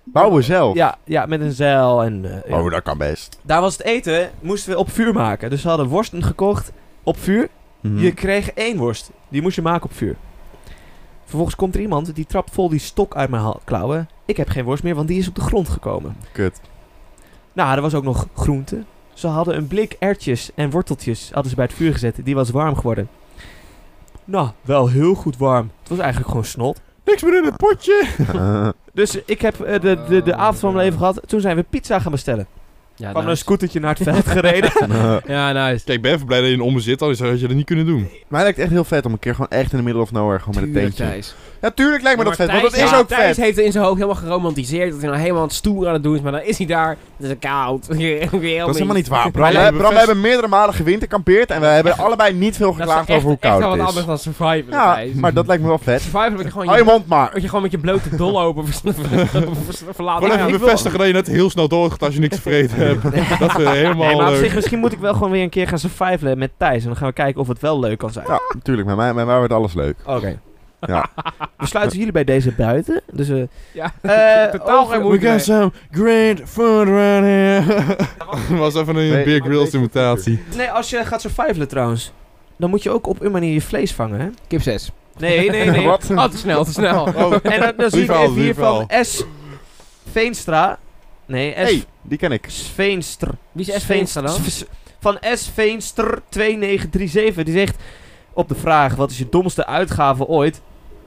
Bouwen 0.05 0.45
zelf. 0.45 0.75
Ja, 0.75 0.97
ja, 1.05 1.27
met 1.27 1.41
een 1.41 1.53
zeil 1.53 2.03
en... 2.03 2.25
eh, 2.45 2.51
ja. 2.51 2.61
Oh, 2.62 2.71
dat 2.71 2.83
kan 2.83 2.99
best. 2.99 3.39
Daar 3.43 3.61
was 3.61 3.73
het 3.77 3.87
eten, 3.87 4.31
moesten 4.41 4.73
we 4.73 4.79
op 4.79 4.91
vuur 4.91 5.12
maken. 5.12 5.51
Dus 5.51 5.62
we 5.62 5.69
hadden 5.69 5.87
worsten 5.87 6.23
gekocht 6.23 6.73
op 7.03 7.19
vuur. 7.19 7.49
Mhm. 7.81 7.99
Je 7.99 8.12
kreeg 8.12 8.51
één 8.53 8.77
worst. 8.77 9.11
Die 9.29 9.43
moest 9.43 9.57
je 9.57 9.62
maken 9.62 9.85
op 9.85 9.95
vuur. 9.97 10.17
Vervolgens 11.23 11.57
komt 11.57 11.75
er 11.75 11.81
iemand 11.81 12.15
die 12.15 12.27
trapt 12.27 12.51
vol 12.55 12.69
die 12.69 12.79
stok 12.79 13.17
uit 13.17 13.31
mijn 13.31 13.53
klauwen. 13.65 14.09
Ik 14.27 14.37
heb 14.37 14.49
geen 14.49 14.65
worst 14.65 14.83
meer, 14.83 14.95
want 14.95 15.09
die 15.09 15.19
is 15.19 15.29
op 15.29 15.35
de 15.35 15.41
grond 15.41 15.69
gekomen. 15.69 16.17
Kut. 16.33 16.61
Nou, 17.53 17.75
er 17.77 17.83
was 17.83 17.95
ook 17.95 18.05
nog 18.05 18.27
groente. 18.35 18.83
Ze 19.14 19.26
hadden 19.26 19.57
een 19.57 19.66
blik 19.66 19.97
ertjes 19.99 20.50
en 20.54 20.71
worteltjes 20.71 21.31
hadden 21.33 21.50
ze 21.50 21.57
bij 21.57 21.64
het 21.64 21.75
vuur 21.75 21.92
gezet. 21.92 22.16
Die 22.25 22.35
was 22.35 22.50
warm 22.50 22.76
geworden. 22.76 23.09
Nou, 24.25 24.49
wel 24.61 24.88
heel 24.88 25.14
goed 25.14 25.37
warm. 25.37 25.71
Het 25.81 25.88
was 25.88 25.99
eigenlijk 25.99 26.28
gewoon 26.28 26.45
snot. 26.45 26.81
Niks 27.04 27.23
meer 27.23 27.37
in 27.37 27.45
het 27.45 27.57
potje. 27.57 28.04
Dus 28.95 29.16
ik 29.25 29.40
heb 29.40 29.61
eh, 29.61 29.81
de, 29.81 29.99
de, 30.09 30.23
de 30.23 30.35
avond 30.35 30.59
van 30.59 30.73
mijn 30.73 30.85
leven 30.85 30.99
gehad. 30.99 31.21
Toen 31.26 31.40
zijn 31.40 31.57
we 31.57 31.64
pizza 31.71 31.99
gaan 31.99 32.12
bestellen. 32.12 32.47
Ja, 33.03 33.09
kwam 33.11 33.23
er 33.23 33.29
een 33.29 33.35
nice. 33.35 33.43
scootertje 33.43 33.81
naar 33.81 33.95
het 33.99 34.03
veld 34.03 34.27
gereden. 34.27 34.71
Ja, 35.27 35.53
nice. 35.53 35.85
Kijk, 35.85 35.97
ik 35.97 36.03
ben 36.03 36.13
even 36.13 36.27
blij 36.27 36.39
dat 36.41 36.49
je 36.49 36.55
in 36.55 36.61
Ommen 36.61 36.83
zit, 36.83 37.03
anders 37.03 37.21
had 37.21 37.41
je 37.41 37.47
dat 37.47 37.57
niet 37.57 37.67
kunnen 37.67 37.87
doen. 37.87 38.09
Mij 38.29 38.41
lijkt 38.43 38.57
het 38.57 38.67
echt 38.67 38.75
heel 38.75 38.85
vet 38.85 39.07
om 39.07 39.13
een 39.13 39.19
keer 39.19 39.33
gewoon 39.35 39.51
echt 39.51 39.71
in 39.73 39.79
de 39.79 39.85
middle 39.85 40.03
of 40.03 40.13
nowhere 40.13 40.39
gewoon 40.39 40.55
met 40.55 40.65
een 40.65 40.73
Tuurlijk, 40.73 40.95
tentje. 40.95 41.13
Thijs. 41.15 41.35
Ja, 41.61 41.71
tuurlijk 41.71 42.03
lijkt 42.03 42.19
me 42.19 42.25
dat 42.25 42.37
vet, 42.37 42.47
maar 42.47 42.61
want 42.61 42.69
dat 42.71 42.75
Thijs- 42.81 42.91
is 42.91 42.97
ja, 42.97 43.03
ook 43.03 43.09
Thijs 43.09 43.37
vet. 43.37 43.45
heeft 43.45 43.59
in 43.59 43.73
zijn 43.73 43.85
hoofd 43.85 43.97
helemaal 43.97 44.23
geromantiseerd 44.23 44.91
dat 44.91 45.01
hij 45.01 45.09
nou 45.09 45.21
helemaal 45.21 45.41
aan 45.43 45.47
het 45.49 45.57
stoer 45.57 45.87
aan 45.87 45.93
het 45.93 46.03
doen 46.03 46.15
is, 46.15 46.21
maar 46.21 46.33
dan 46.33 46.43
is 46.43 46.59
hij 46.59 46.67
daar. 46.67 46.97
Het 47.17 47.31
is 47.31 47.37
koud. 47.41 47.87
Dat 47.89 47.97
is 47.99 48.03
helemaal 48.31 48.95
niet 48.95 49.09
waar. 49.09 49.31
Bram, 49.31 49.43
Wij 49.43 49.53
we, 49.53 49.59
hebben 49.59 49.81
Bram, 49.81 49.91
we 49.91 49.97
best- 49.97 50.07
hebben 50.07 50.21
meerdere 50.21 50.49
malen 50.49 50.75
gewinterkampeerd 50.75 51.51
en 51.51 51.61
we 51.61 51.67
hebben 51.67 51.97
allebei 51.99 52.33
niet 52.35 52.57
veel 52.57 52.73
geklaagd 52.73 53.11
over 53.11 53.29
hoe 53.29 53.39
koud 53.39 53.61
Dat 53.61 53.73
is 53.75 53.79
het 53.79 53.87
echt 53.87 53.95
wel 53.95 54.05
wat 54.05 54.05
is. 54.05 54.09
anders 54.09 54.25
dan 54.25 54.35
Survivor, 54.35 54.73
Ja, 54.73 54.95
Thijs. 54.95 55.15
maar 55.15 55.33
dat 55.33 55.47
lijkt 55.47 55.63
me 55.63 55.69
wel 55.69 55.79
vet. 55.79 56.01
Survivor 56.01 56.31
dat 56.37 56.43
je 56.45 56.51
gewoon 56.51 56.67
Hou 56.67 56.79
je 56.79 56.85
mond 56.85 57.07
maar. 57.07 57.31
dat 57.33 57.43
je 57.43 57.47
gewoon 57.49 57.63
met 57.63 57.71
je 57.71 57.79
blote 57.79 58.17
dol 58.17 58.41
open 58.41 58.67
vers- 58.69 58.81
verlaten. 59.93 60.23
Gewoon 60.23 60.39
Ja, 60.39 60.47
even 60.47 60.61
bevestigen 60.61 60.99
dat 60.99 61.07
je 61.07 61.13
net 61.13 61.27
heel 61.27 61.51
snel 61.51 61.69
doorgaat 61.69 62.03
als 62.03 62.15
je 62.15 62.21
niks 62.21 62.35
tevreden 62.37 62.77
hebt. 62.77 62.92
Dat 63.39 63.53
we 63.53 63.69
helemaal 63.69 64.07
Nee, 64.07 64.17
maar 64.17 64.29
op 64.31 64.35
zich, 64.37 64.55
misschien 64.55 64.79
moet 64.79 64.93
ik 64.93 64.99
wel 64.99 65.13
gewoon 65.13 65.31
weer 65.31 65.43
een 65.43 65.49
keer 65.51 65.69
gaan 65.69 65.79
survivalen 65.79 66.39
met 66.39 66.51
Thijs. 66.57 66.81
En 66.83 66.87
dan 66.89 66.97
gaan 66.97 67.09
we 67.09 67.15
kijken 67.15 67.41
of 67.41 67.49
het 67.49 67.61
wel 67.61 67.81
leuk 67.81 67.99
kan 67.99 68.11
zijn. 68.13 68.25
Ja, 68.29 68.41
natuurlijk. 68.55 68.87
Met 68.89 68.97
mij, 68.97 69.15
met 69.15 69.27
mij 69.27 69.37
wordt 69.37 69.53
alles 69.53 69.75
leuk. 69.75 69.97
Oké. 70.07 70.39
Ja. 70.87 71.07
We 71.59 71.67
sluiten 71.67 71.99
jullie 71.99 72.13
bij 72.13 72.25
deze 72.25 72.53
buiten. 72.53 73.01
Dus 73.13 73.29
eh 73.29 73.43
Ja, 73.73 73.93
eh, 74.03 74.51
totaal 74.51 74.85
geen 74.87 74.99
We 75.01 75.05
moeite. 75.05 75.27
got 75.27 75.35
mee. 75.35 75.45
some 75.45 75.73
great 75.91 76.41
food 76.45 76.87
around 76.89 77.25
here. 77.25 77.65
Dat 78.49 78.59
was 78.59 78.75
even 78.75 78.97
een 78.97 79.11
Nee, 79.11 79.25
Beer 79.25 79.41
Grylls 79.41 79.65
deze- 79.65 79.77
imitatie. 79.77 80.43
Nee, 80.57 80.71
als 80.71 80.91
je 80.91 81.05
gaat 81.05 81.21
survivalen 81.21 81.69
trouwens. 81.69 82.13
Dan 82.57 82.71
moet 82.71 82.83
je 82.83 82.91
ook 82.91 83.07
op 83.07 83.21
een 83.21 83.33
manier 83.33 83.53
je 83.53 83.61
vlees 83.61 83.93
vangen, 83.93 84.21
hè? 84.21 84.29
Kip 84.49 84.63
6. 84.63 84.91
Nee, 85.19 85.51
nee, 85.51 85.71
nee. 85.71 85.87
Wat? 85.87 86.11
Oh, 86.11 86.25
te 86.25 86.37
snel, 86.37 86.65
te 86.65 86.73
snel. 86.73 87.03
Oh, 87.17 87.33
En 87.43 87.61
dan, 87.61 87.73
dan 87.77 87.91
zie 87.91 88.03
ik 88.03 88.11
even 88.11 88.33
hier 88.33 88.55
van. 88.55 88.91
S. 89.01 89.25
Veenstra. 90.11 90.79
Nee, 91.27 91.51
S. 91.53 91.55
hey, 91.57 91.85
die 92.03 92.19
ken 92.19 92.33
ik. 92.33 92.47
Veenstra. 92.75 93.31
Wie 93.53 93.67
is 93.73 93.81
S. 93.83 93.85
Veenstra 93.85 94.21
dan? 94.23 94.37
Van 95.01 95.19
S. 95.35 95.51
Veenster 95.55 96.19
2937. 96.29 97.45
Die 97.45 97.55
zegt 97.55 97.77
op 98.33 98.49
de 98.49 98.55
vraag: 98.55 98.95
wat 98.95 99.11
is 99.11 99.19
je 99.19 99.29
domste 99.31 99.67
uitgave 99.67 100.27
ooit? 100.27 100.61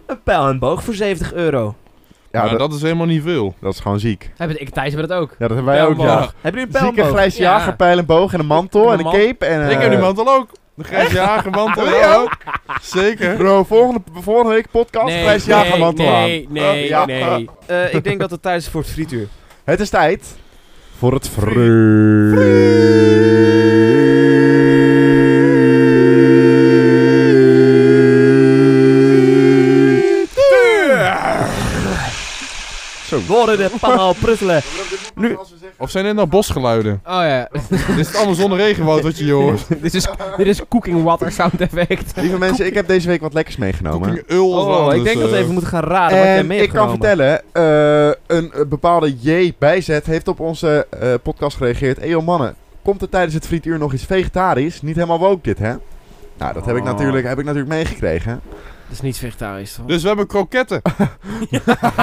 Een 0.05 0.23
pijl 0.23 0.47
en 0.47 0.59
boog 0.59 0.83
voor 0.83 0.93
70 0.93 1.33
euro. 1.33 1.75
Ja, 2.31 2.43
Ja, 2.43 2.49
dat, 2.49 2.59
dat 2.59 2.73
is 2.73 2.81
helemaal 2.81 3.05
niet 3.05 3.23
veel. 3.23 3.55
dat 3.61 3.73
is 3.73 3.79
gewoon 3.79 3.99
ziek. 3.99 4.31
Hebben 4.37 4.61
ik 4.61 4.69
Thijs 4.69 4.91
hebben 4.93 5.09
dat 5.09 5.19
ook. 5.19 5.29
Ja, 5.29 5.47
dat 5.47 5.57
hebben 5.57 5.65
wij 5.65 5.85
ook, 5.85 5.97
ja. 5.97 6.17
Hebben 6.19 6.31
jullie 6.43 6.61
een 6.61 6.69
pijl 6.69 6.85
Zieke 6.85 7.03
grijs 7.03 7.37
Ja. 7.37 7.43
jager, 7.43 7.75
pijl 7.75 7.97
en 7.97 8.05
boog 8.05 8.33
en 8.33 8.39
een 8.39 8.45
mantel 8.45 8.91
en 8.93 8.99
een 8.99 9.11
cape 9.11 9.45
en... 9.45 9.63
Ik 9.63 9.71
heb 9.71 9.81
eh, 9.81 9.89
die 9.89 9.99
mantel 9.99 10.29
ook. 10.33 10.49
De 10.73 10.83
grijs 10.83 11.11
jagermantel. 11.11 11.83
Heb 11.85 11.93
je 11.93 11.99
ja, 11.99 12.15
ook? 12.15 12.37
Zeker. 12.81 13.35
Bro, 13.35 13.63
volgende, 13.63 14.01
volgende 14.13 14.51
week 14.53 14.67
podcast 14.71 15.13
grijs 15.13 15.45
jagermantel 15.45 16.07
aan. 16.07 16.21
nee, 16.21 16.47
nee, 16.49 16.83
Oh, 16.83 16.87
ja. 16.87 17.05
nee. 17.05 17.49
Eh, 17.65 17.93
ik 17.93 18.03
denk 18.03 18.19
dat 18.19 18.31
het 18.31 18.41
tijd 18.41 18.61
is 18.61 18.67
voor 18.69 18.81
het 18.81 18.89
frituur. 18.89 19.27
Het 19.63 19.79
is 19.79 19.89
tijd 19.89 20.35
voor 20.97 21.13
het 21.13 21.29
Zo. 33.05 33.19
Worden 33.27 33.57
de 33.57 33.69
pannen 33.79 33.99
al 33.99 34.13
pruttelen. 34.13 34.61
Nu, 35.15 35.37
Of 35.77 35.89
zijn 35.89 36.05
dit 36.05 36.15
nou 36.15 36.27
bosgeluiden? 36.27 37.01
Oh 37.05 37.11
ja. 37.11 37.49
Dit 37.69 37.97
is 37.97 38.15
allemaal 38.15 38.35
zonder 38.35 38.57
regenwoud 38.57 39.01
wat 39.01 39.17
je 39.17 39.23
hier 39.23 39.33
hoort. 39.33 39.67
dit, 39.81 39.93
is, 39.93 40.07
dit 40.37 40.47
is 40.47 40.61
cooking 40.67 41.03
water 41.03 41.31
sound 41.31 41.61
effect. 41.61 42.13
Lieve 42.15 42.37
mensen, 42.37 42.65
ik 42.65 42.73
heb 42.73 42.87
deze 42.87 43.07
week 43.07 43.21
wat 43.21 43.33
lekkers 43.33 43.57
meegenomen. 43.57 44.07
Cooking 44.09 44.29
ul 44.29 44.49
of 44.51 44.65
oh, 44.65 44.93
ik 44.95 45.03
denk 45.03 45.19
dat 45.19 45.29
we 45.29 45.35
eh. 45.35 45.41
even 45.41 45.51
moeten 45.53 45.69
gaan 45.69 45.83
raden 45.83 46.17
wat 46.17 46.27
jij 46.27 46.43
mee 46.43 46.61
ik 46.61 46.71
hebt 46.71 46.77
kan 46.77 46.89
genomen. 46.89 47.07
vertellen, 47.07 47.41
eh, 47.51 48.37
een, 48.37 48.51
eh, 48.51 48.65
bepaalde 48.67 49.15
J 49.19 49.53
bijzet 49.57 50.05
heeft 50.05 50.27
op 50.27 50.39
onze 50.39 50.87
eh, 50.99 51.13
podcast 51.23 51.57
gereageerd. 51.57 51.97
Eyo 51.99 52.21
mannen, 52.21 52.55
komt 52.83 53.01
er 53.01 53.09
tijdens 53.09 53.33
het 53.33 53.47
frietuur 53.47 53.77
nog 53.77 53.93
iets 53.93 54.05
vegetarisch? 54.05 54.81
Niet 54.81 54.95
helemaal 54.95 55.19
woke 55.19 55.41
dit, 55.41 55.59
hè? 55.59 55.73
Nou, 56.37 56.53
dat 56.53 56.65
heb 56.65 56.75
ik 56.75 56.81
Oh. 56.83 56.87
natuurlijk, 56.87 57.27
heb 57.27 57.39
ik 57.39 57.45
natuurlijk 57.45 57.73
meegekregen. 57.73 58.41
Dat 58.87 58.93
is 58.93 59.01
niet 59.01 59.17
vegetarisch, 59.17 59.73
toch? 59.73 59.85
Dus 59.85 60.01
we 60.01 60.07
hebben 60.07 60.27
kroketten. 60.27 60.81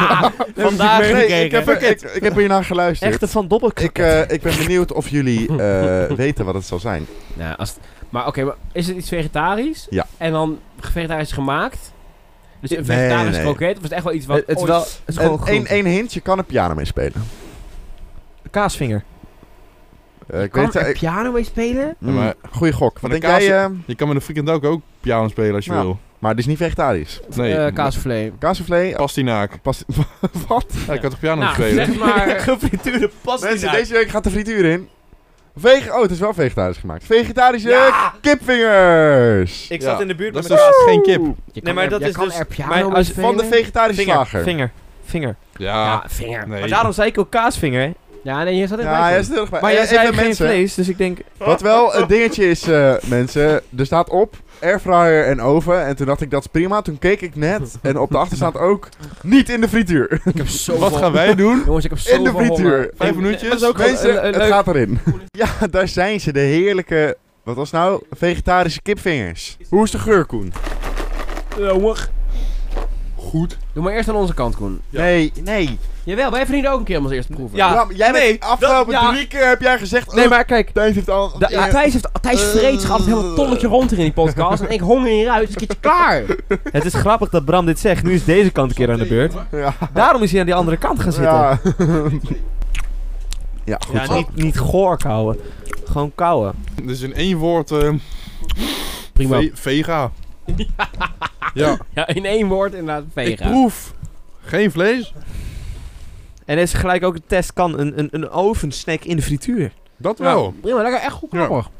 Vandaag 0.57 1.01
Nee, 1.01 1.45
ik, 1.45 1.51
heb, 1.51 1.69
ik, 1.69 2.01
ik 2.01 2.23
heb 2.23 2.35
hier 2.35 2.49
naar 2.49 2.65
geluisterd. 2.65 3.11
Echte 3.12 3.29
Van 3.29 3.49
Dobbel. 3.49 3.71
Ik, 3.75 3.99
eh, 3.99 4.21
ik 4.21 4.43
ben 4.43 4.57
benieuwd 4.57 4.93
of 4.93 5.09
jullie 5.09 5.49
eh, 5.49 6.07
weten 6.25 6.45
wat 6.45 6.55
het 6.55 6.65
zal 6.65 6.79
zijn. 6.79 7.07
Nou, 7.35 7.57
als 7.57 7.75
maar 8.11 8.27
oké, 8.27 8.45
maar 8.45 8.55
is 8.73 8.87
het 8.87 8.97
iets 8.97 9.09
vegetarisch? 9.09 9.87
Ja. 9.91 10.07
En 10.17 10.33
dan 10.33 10.59
vegetarisch 10.81 11.33
gemaakt? 11.33 11.93
Dus 12.61 12.71
een 12.77 12.85
vegetarisch 12.85 13.23
nee, 13.37 13.45
nee. 13.45 13.55
kroket? 13.55 13.71
Of 13.71 13.77
is 13.77 13.83
het 13.83 13.93
echt 13.93 14.05
wel 14.05 14.12
iets 14.12 14.27
wat 14.27 14.37
het, 14.37 14.47
het 14.47 14.57
is 14.57 14.62
ooit- 14.62 14.71
wel... 14.71 14.81
Het 14.81 15.03
is 15.07 15.17
gewoon 15.17 15.87
hint, 15.87 16.12
je 16.12 16.21
kan 16.21 16.39
er 16.39 16.45
piano 16.45 16.75
mee 16.75 16.85
spelen. 16.85 17.23
kaasvinger. 18.51 19.05
Eh, 20.27 20.43
ik 20.43 20.51
kan 20.51 20.65
weet 20.65 20.75
er 20.75 20.89
ik, 20.89 20.99
piano 20.99 21.33
mee 21.33 21.45
spelen? 21.45 21.95
mm, 21.99 22.15
maar- 22.15 22.35
goeie 22.51 22.73
gok. 22.73 22.93
Wat 22.93 23.03
Maar 23.03 23.11
denk 23.11 23.23
de 23.23 23.29
kaas- 23.29 23.43
jij? 23.43 23.71
Je 23.87 23.95
kan 23.95 24.07
met 24.07 24.17
een 24.17 24.23
frikandel 24.23 24.62
ook 24.62 24.83
piano 25.01 25.29
spelen 25.29 25.55
als 25.55 25.65
je 25.65 25.73
wil. 25.73 25.99
Maar 26.23 26.31
die 26.35 26.41
is 26.41 26.47
niet 26.47 26.57
vegetarisch. 26.59 27.21
Nee. 27.35 27.55
Eh 27.57 27.75
kaasvlees. 27.75 28.31
Kaassoufflé? 28.38 28.93
Pastinaak. 28.97 29.62
Pas, 29.62 29.83
wat? 30.49 30.67
Ja, 30.87 30.93
ik 30.93 31.00
kan 31.00 31.11
toch 31.11 31.19
piano 31.19 31.41
Nou, 31.43 31.55
spelen? 31.55 31.87
zeg 31.87 31.97
maar... 31.99 32.29
Gefrituurde 32.49 33.11
Mensen, 33.41 33.73
deze 33.73 33.93
week 33.93 34.09
gaat 34.09 34.25
de 34.25 34.31
frituur 34.31 34.64
in. 34.64 34.88
Vege 35.57 35.93
oh, 35.95 36.02
het 36.02 36.11
is 36.11 36.19
wel 36.19 36.35
vegetarisch 36.35 36.76
gemaakt. 36.79 37.05
Vegetarische 37.05 37.69
Ja! 37.69 38.14
kipvingers. 38.21 39.69
Ik 39.71 39.83
Ja, 39.83 39.91
zat 39.91 40.00
in 40.00 40.09
de 40.09 40.14
buurt 40.14 40.35
Dat 40.35 40.43
met 40.43 40.52
is 40.52 40.59
dus 40.67 40.85
geen 40.85 41.02
kip. 41.02 41.21
Nee, 41.64 41.75
maar 41.75 41.88
dat 41.88 42.00
is 42.00 42.14
dus- 42.14 42.57
maar 42.67 42.85
als-. 42.85 43.11
Van 43.11 43.37
de 43.37 43.45
vegetarische 43.45 44.02
Vinger, 44.02 44.14
slager. 44.17 44.43
vinger, 44.43 44.71
vinger. 45.05 45.37
Ja. 45.57 45.85
Ja, 45.85 46.02
vinger. 46.07 46.49
Nee. 46.49 46.61
Maar 46.61 46.69
daarom 46.69 46.93
zei 46.93 47.09
ik 47.09 47.19
ook 47.19 47.31
kaasvinger, 47.31 47.81
hè? 47.81 47.93
Ja, 48.25 48.43
nee, 48.43 48.57
je 48.57 48.67
zat 48.67 48.79
er 48.79 48.85
Ja, 48.85 49.02
hij 49.02 49.19
is 49.19 49.26
er 49.26 49.33
heel 49.33 49.41
erg 49.41 49.50
bij. 49.50 49.61
Maar 49.61 49.71
Eh, 49.71 49.76
jij 49.76 49.87
zei 49.87 50.07
geen 50.07 50.17
mensen. 50.17 50.47
vlees, 50.47 50.75
dus 50.75 50.88
ik 50.88 50.99
denk... 50.99 51.19
Wat 51.37 51.61
wel 51.61 51.95
een 51.97 52.07
dingetje 52.07 52.50
is, 52.50 52.62
eh, 52.69 52.95
mensen. 53.05 53.62
Er 53.76 53.87
staat 53.87 54.11
op 54.11 54.37
airfryer 54.62 55.25
en 55.26 55.40
oven. 55.40 55.85
En 55.87 55.97
toen 55.97 56.07
dacht 56.07 56.21
ik, 56.21 56.31
dat 56.31 56.40
is 56.40 56.47
prima. 56.50 56.83
Toen 56.83 56.99
keek 56.99 57.21
ik 57.21 57.35
net. 57.37 57.75
En 57.83 57.99
op 57.99 58.11
de 58.11 58.16
achter 58.19 58.37
staat 58.37 58.57
ook 58.59 58.88
niet 59.23 59.49
in 59.49 59.61
de 59.61 59.69
frituur. 59.69 60.21
Ik 60.25 60.37
heb 60.37 60.49
zo 60.49 60.78
Wat 60.78 60.97
gaan 60.97 61.12
wij 61.12 61.35
doen? 61.35 61.62
Jongens, 61.66 61.85
ik 61.85 61.90
heb 61.90 61.99
zo 62.00 62.14
In 62.14 62.25
de 62.25 62.31
frituur. 62.31 62.90
Vijf 62.97 63.14
minuutjes? 63.14 63.64
ook 63.64 63.78
Mensen, 63.78 64.11
een- 64.11 64.16
een 64.19 64.25
het 64.25 64.37
leuk- 64.37 64.49
gaat 64.52 64.66
erin. 64.69 64.99
Ja, 65.31 65.49
daar 65.71 65.88
zijn 65.88 66.21
ze. 66.21 66.33
De 66.33 66.40
heerlijke, 66.40 67.16
wat 67.42 67.57
was 67.57 67.71
nou? 67.71 68.02
Vegetarische 68.11 68.83
kipvingers. 68.83 69.57
Hoe 69.69 69.85
is 69.85 69.90
de 69.90 69.99
geur, 69.99 70.25
Koen? 70.25 70.52
Goed. 73.16 73.59
Doe 73.73 73.83
maar 73.83 73.93
eerst 73.93 74.09
aan 74.09 74.14
onze 74.14 74.35
kant, 74.35 74.57
Koen. 74.57 74.81
Ja. 74.91 75.00
Nee, 75.00 75.33
nee. 75.45 75.79
Jawel, 76.05 76.31
wij 76.31 76.45
verdienen 76.45 76.73
ook 76.73 76.79
een 76.79 76.85
keer 76.85 76.99
om 76.99 77.05
als 77.05 77.12
eerste 77.12 77.33
proeven. 77.33 77.57
Ja. 77.57 77.73
Ja, 77.75 77.85
maar 77.85 77.95
jij 77.95 78.11
nee, 78.11 78.29
bent 78.38 78.50
afgelopen 78.50 78.93
dat- 78.93 79.02
ja. 79.02 79.12
drie 79.12 79.26
keer 79.26 79.49
heb 79.49 79.61
jij 79.61 79.79
gezegd... 79.79 80.14
Nee, 80.14 80.25
oh, 80.25 80.31
maar 80.31 80.45
kijk. 80.45 80.71
Thijs 80.71 80.95
heeft 80.95 81.11
al... 81.11 81.38
Da- 81.38 81.49
ja, 81.50 81.69
Thijs, 81.69 81.93
heeft, 81.93 82.09
Thijs 82.21 82.43
vreet 82.43 82.81
zich 82.81 82.91
altijd 82.91 83.09
helemaal 83.09 83.31
een 83.31 83.37
tonnetje 83.37 83.67
rond 83.67 83.91
hier 83.91 83.99
in 83.99 84.05
die 84.05 84.12
podcast. 84.12 84.62
En 84.62 84.71
ik 84.71 84.81
honger 84.81 85.11
hieruit, 85.11 85.41
dus 85.47 85.50
een 85.50 85.67
keertje 85.67 85.81
klaar. 85.81 86.23
Het 86.73 86.85
is 86.85 86.95
grappig 86.95 87.29
dat 87.29 87.45
Bram 87.45 87.67
dit 87.67 87.79
zegt. 87.79 88.02
Nu 88.02 88.12
is 88.12 88.25
deze 88.25 88.50
kant 88.50 88.71
een 88.71 88.76
keer 88.76 88.91
aan 88.93 88.99
de 88.99 89.07
beurt. 89.07 89.35
ja. 89.52 89.75
Daarom 89.93 90.23
is 90.23 90.31
hij 90.31 90.41
aan 90.41 90.47
die 90.47 90.55
andere 90.55 90.76
kant 90.76 91.00
gaan 91.02 91.12
zitten. 91.12 91.33
Ja. 91.33 91.59
ja, 93.64 93.79
goed 93.87 94.07
Ja, 94.07 94.14
niet, 94.14 94.35
niet 94.35 94.59
goor 94.59 94.97
kauwen. 94.97 95.38
Gewoon 95.85 96.12
kauwen. 96.14 96.52
Dus 96.83 97.00
in 97.00 97.14
één 97.14 97.37
woord... 97.37 97.71
eh, 97.71 97.93
Prima. 99.12 99.37
ve- 99.41 99.50
vega. 99.55 100.11
ja. 101.55 101.79
Ja, 101.95 102.07
in 102.09 102.25
één 102.25 102.49
woord 102.49 102.73
inderdaad 102.73 103.03
Ik 103.03 103.09
vega. 103.13 103.49
proef 103.51 103.95
geen 104.45 104.71
vlees. 104.71 105.13
En 106.45 106.59
is 106.59 106.73
gelijk 106.75 107.05
ook 107.05 107.15
de 107.15 107.23
test 107.27 107.53
kan 107.53 107.79
een, 107.79 107.99
een, 107.99 108.09
een 108.11 108.31
ovensnack 108.31 109.05
in 109.05 109.17
de 109.17 109.23
frituur. 109.23 109.73
Dat 109.97 110.19
Ja, 110.19 110.25
wel. 110.25 110.55
prima, 110.61 110.83
lekker 110.83 111.01
echt 111.01 111.13
goed 111.13 111.33
Ja. 111.33 111.45
grappig. 111.45 111.71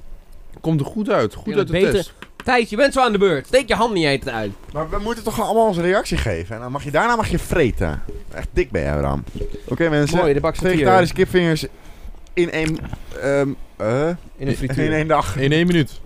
Komt 0.61 0.81
er 0.81 0.87
goed 0.87 1.11
uit. 1.11 1.35
Goed 1.35 1.53
Ja, 1.53 1.59
uit 1.59 1.67
de 1.67 1.73
beter- 1.73 1.93
test. 1.93 2.13
Thijs, 2.45 2.71
je 2.71 2.77
bent 2.77 2.93
zo 2.93 3.01
aan 3.01 3.13
de 3.13 3.19
beurt. 3.19 3.47
Steek 3.47 3.69
je 3.69 3.75
hand 3.75 3.95
niet 3.95 4.05
eten 4.05 4.33
uit. 4.33 4.51
Maar 4.73 4.91
we 4.91 4.99
moeten 4.99 5.25
toch 5.25 5.41
allemaal 5.41 5.67
onze 5.67 5.81
reactie 5.81 6.17
geven. 6.17 6.55
En 6.57 6.61
dan 6.63 6.73
mag 6.73 6.85
je, 6.85 6.91
daarna 6.91 7.17
mag 7.17 7.29
je 7.29 7.39
vreten. 7.39 8.03
Echt 8.35 8.49
dik 8.53 8.71
ben 8.71 8.83
jij, 8.83 8.97
Bram. 8.97 9.25
Oké 9.69 9.89
mensen. 9.89 10.17
Mooi, 10.19 10.33
de 10.33 10.41
bak 10.41 10.57
Vegetarische 10.57 11.15
kipvingers 11.15 11.67
in 12.33 12.51
één... 12.51 12.79
ehm 13.23 13.49
eh, 13.77 14.09
in 14.09 14.15
een 14.37 14.47
in 14.47 14.55
frituur. 14.57 14.93
één 14.93 15.09
dag. 15.09 15.37
In 15.37 15.53
één 15.53 15.67
minuut. 15.67 16.01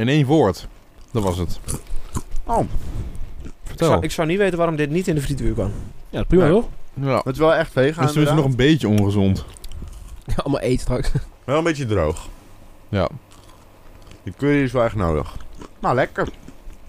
In 0.00 0.08
één 0.08 0.26
woord. 0.26 0.68
Dat 1.10 1.22
was 1.22 1.38
het. 1.38 1.60
Oh, 2.44 2.60
Ik 3.42 3.50
Vertel. 3.64 3.88
zou, 3.88 4.02
ik 4.02 4.10
zou 4.10 4.28
niet 4.28 4.38
weten 4.38 4.56
waarom 4.58 4.76
dit 4.76 4.90
niet 4.90 5.08
in 5.08 5.14
de 5.14 5.20
frituur 5.20 5.54
kan. 5.54 5.72
Ja, 6.10 6.22
prima 6.22 6.46
Ja. 6.94 7.16
het 7.16 7.32
is 7.32 7.38
wel 7.38 7.54
echt 7.54 7.72
vegan 7.72 8.02
Dus 8.04 8.12
toen 8.12 8.22
is 8.22 8.28
het 8.28 8.36
nog 8.36 8.46
een 8.46 8.56
beetje 8.56 8.88
ongezond. 8.88 9.44
Allemaal 10.36 10.60
eten 10.60 10.80
straks. 10.80 11.10
Wel 11.44 11.58
een 11.58 11.64
beetje 11.64 11.86
droog. 11.86 12.28
Ja. 12.88 13.08
Die 14.22 14.32
curry 14.36 14.62
is 14.62 14.72
wel 14.72 14.84
echt 14.84 14.94
nodig. 14.94 15.36
Nou, 15.78 15.94
lekker. 15.94 16.28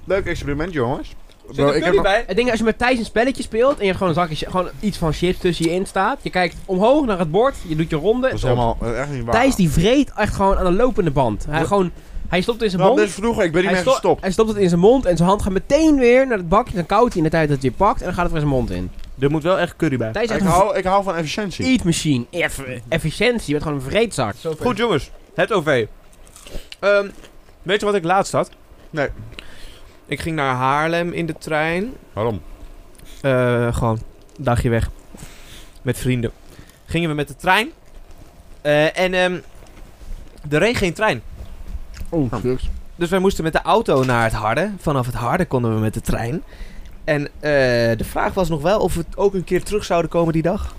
Leuk 0.04 0.26
experiment, 0.26 0.74
jongens. 0.74 1.16
Bro, 1.56 1.70
ik 1.70 1.84
heb 1.84 1.94
nog- 1.94 2.26
ding 2.26 2.40
is, 2.46 2.50
als 2.50 2.60
je 2.60 2.66
met 2.66 2.78
Thijs 2.78 3.00
een 3.00 3.06
spelletje 3.06 3.44
speelt 3.44 3.74
en 3.74 3.80
je 3.80 3.86
hebt 3.86 3.98
gewoon 3.98 4.10
een 4.14 4.20
zakje, 4.20 4.50
gewoon 4.50 4.70
iets 4.80 4.98
van 4.98 5.14
chips 5.14 5.38
tussen 5.40 5.66
je 5.66 5.72
in 5.72 5.86
staat. 5.86 6.20
Je 6.22 6.30
kijkt 6.30 6.56
omhoog 6.66 7.06
naar 7.06 7.20
het 7.20 7.32
bord, 7.32 7.56
je 7.68 7.76
doet 7.76 7.90
je 7.90 7.96
ronde. 7.96 8.28
Dat 8.28 8.38
is 8.38 8.44
helemaal 8.44 8.78
is 8.82 8.92
echt 8.94 9.10
niet 9.12 9.24
waar. 9.24 9.34
Thijs 9.34 9.56
die 9.56 9.70
vreet 9.70 10.12
echt 10.16 10.36
gewoon 10.36 10.58
aan 10.58 10.66
de 10.66 10.72
lopende 10.72 11.12
band. 11.12 11.46
Hij, 11.50 11.60
Ja. 11.60 11.66
gewoon, 11.66 11.92
hij 12.32 12.42
stopt 12.42 12.62
in 12.62 12.70
zijn 12.70 12.82
Nou, 12.82 12.94
mond. 12.94 13.02
dit 13.06 13.10
is 13.18 13.22
vroeger, 13.22 13.44
ik 13.44 13.52
ben 13.52 13.62
niet 13.62 13.70
hij, 13.72 13.80
meer 13.84 13.90
sto- 13.92 13.92
gestopt. 14.00 14.22
hij 14.22 14.32
stopt 14.32 14.50
het 14.50 14.58
in 14.58 14.68
zijn 14.70 14.82
mond 14.82 15.06
en 15.06 15.18
zijn 15.18 15.30
hand 15.30 15.42
gaat 15.42 15.52
meteen 15.52 15.98
weer 16.00 16.28
naar 16.28 16.38
het 16.38 16.50
bakje. 16.50 16.76
Dan 16.76 16.86
koudt 16.86 17.08
hij 17.14 17.18
in 17.18 17.24
de 17.24 17.30
tijd 17.30 17.50
dat 17.50 17.58
hij 17.62 17.68
het 17.70 17.78
pakt 17.78 18.00
en 18.00 18.06
dan 18.06 18.14
gaat 18.14 18.24
het 18.24 18.32
weer 18.32 18.42
zijn 18.42 18.54
mond 18.54 18.70
in. 18.72 18.92
Er 19.20 19.32
moet 19.32 19.44
wel 19.44 19.60
echt 19.60 19.76
curry 19.76 19.98
bij. 19.98 20.12
Thijs 20.12 20.30
is 20.30 20.36
Ik 20.36 20.42
een 20.42 20.48
hou, 20.48 20.78
ik 20.78 20.84
hou 20.84 21.04
van 21.04 21.16
efficiëntie. 21.16 21.66
eat 21.66 21.84
machine. 21.84 22.26
Eff- 22.30 22.62
efficiëntie, 22.88 23.46
je 23.46 23.52
bent 23.52 23.64
gewoon 23.64 23.78
een 23.78 23.84
vreedzak. 23.92 24.36
Goed 24.60 24.78
jongens, 24.78 25.12
het 25.36 25.54
OV. 25.54 25.86
Ehm, 26.80 27.08
weet 27.62 27.80
je 27.80 27.86
wat 27.86 27.96
ik 27.96 28.04
laatst 28.04 28.32
had? 28.32 28.50
Nee. 28.90 29.08
Ik 30.06 30.20
ging 30.20 30.36
naar 30.36 30.56
Haarlem 30.56 31.12
in 31.12 31.26
de 31.26 31.36
trein. 31.40 31.94
Waarom? 32.14 32.42
Eh, 33.22 33.74
gewoon 33.76 34.00
een 34.38 34.44
dagje 34.44 34.70
weg. 34.70 34.90
Met 35.82 35.98
vrienden. 35.98 36.32
Gingen 36.86 37.10
we 37.10 37.16
met 37.16 37.28
de 37.28 37.36
trein. 37.36 37.70
Eh, 38.62 38.98
en 39.00 39.14
ehm 39.14 39.38
er 40.50 40.60
reed 40.60 40.78
geen 40.78 40.94
trein. 40.94 41.22
Oh, 42.12 42.32
Dus 42.96 43.10
wij 43.10 43.20
moesten 43.20 43.44
met 43.44 43.54
de 43.54 43.62
auto 43.62 44.04
naar 44.04 44.24
het 44.24 44.34
Harde. 44.34 44.72
Vanaf 44.78 45.06
het 45.06 45.16
Harde 45.16 45.46
konden 45.46 45.74
we 45.74 45.80
met 45.80 45.94
de 45.94 46.02
trein. 46.02 46.44
En 47.04 47.26
eh, 47.28 47.32
de 47.98 48.04
vraag 48.04 48.34
was 48.34 48.50
nog 48.50 48.62
wel 48.62 48.80
of 48.80 48.96
we 48.96 49.06
ook 49.16 49.34
een 49.34 49.44
keer 49.44 49.64
terug 49.64 49.84
zouden 49.86 50.12
komen 50.12 50.34
die 50.34 50.42
dag. 50.42 50.76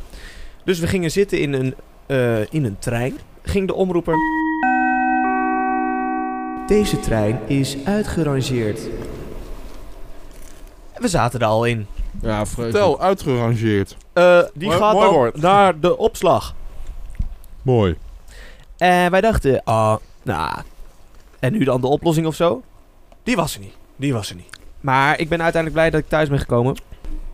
Dus 0.65 0.79
we 0.79 0.87
gingen 0.87 1.11
zitten 1.11 1.41
in 1.41 1.53
een, 1.53 1.75
eh, 2.07 2.53
in 2.53 2.65
een 2.65 2.77
trein. 2.79 3.19
Ging 3.43 3.67
de 3.67 3.75
omroeper. 3.75 4.15
Deze 6.67 7.01
trein 7.01 7.39
is 7.47 7.77
uitgerangeerd. 7.85 8.81
We 10.95 11.09
zaten 11.09 11.41
er 11.41 11.47
al 11.47 11.65
in. 11.65 11.87
Ja, 12.23 12.47
vreugde. 12.47 12.73
Vertel, 12.73 13.01
uitgerangeerd. 13.01 13.97
Eh, 14.13 14.41
die 14.55 14.67
Mooi- 14.69 14.79
gaat 14.79 14.93
mooi 14.93 15.05
dan 15.07 15.15
woord. 15.15 15.37
naar 15.41 15.81
de 15.81 15.97
opslag. 15.99 16.55
Mooi. 17.63 17.97
En 18.77 19.11
wij 19.11 19.21
dachten, 19.21 19.61
ah, 19.65 19.97
nou, 20.23 20.59
en 21.43 21.53
nu 21.53 21.65
dan 21.65 21.81
de 21.81 21.87
oplossing 21.87 22.27
of 22.27 22.35
zo? 22.35 22.63
Die 23.23 23.37
was 23.37 23.55
er 23.55 23.61
niet. 23.61 23.75
Die 23.97 24.13
was 24.13 24.31
er 24.31 24.37
niet. 24.37 24.49
Maar 24.81 25.21
ik 25.21 25.29
ben 25.29 25.43
uiteindelijk 25.43 25.73
blij 25.83 25.91
dat 25.91 26.01
ik 26.01 26.09
thuis 26.09 26.29
ben 26.29 26.39
gekomen. 26.39 26.77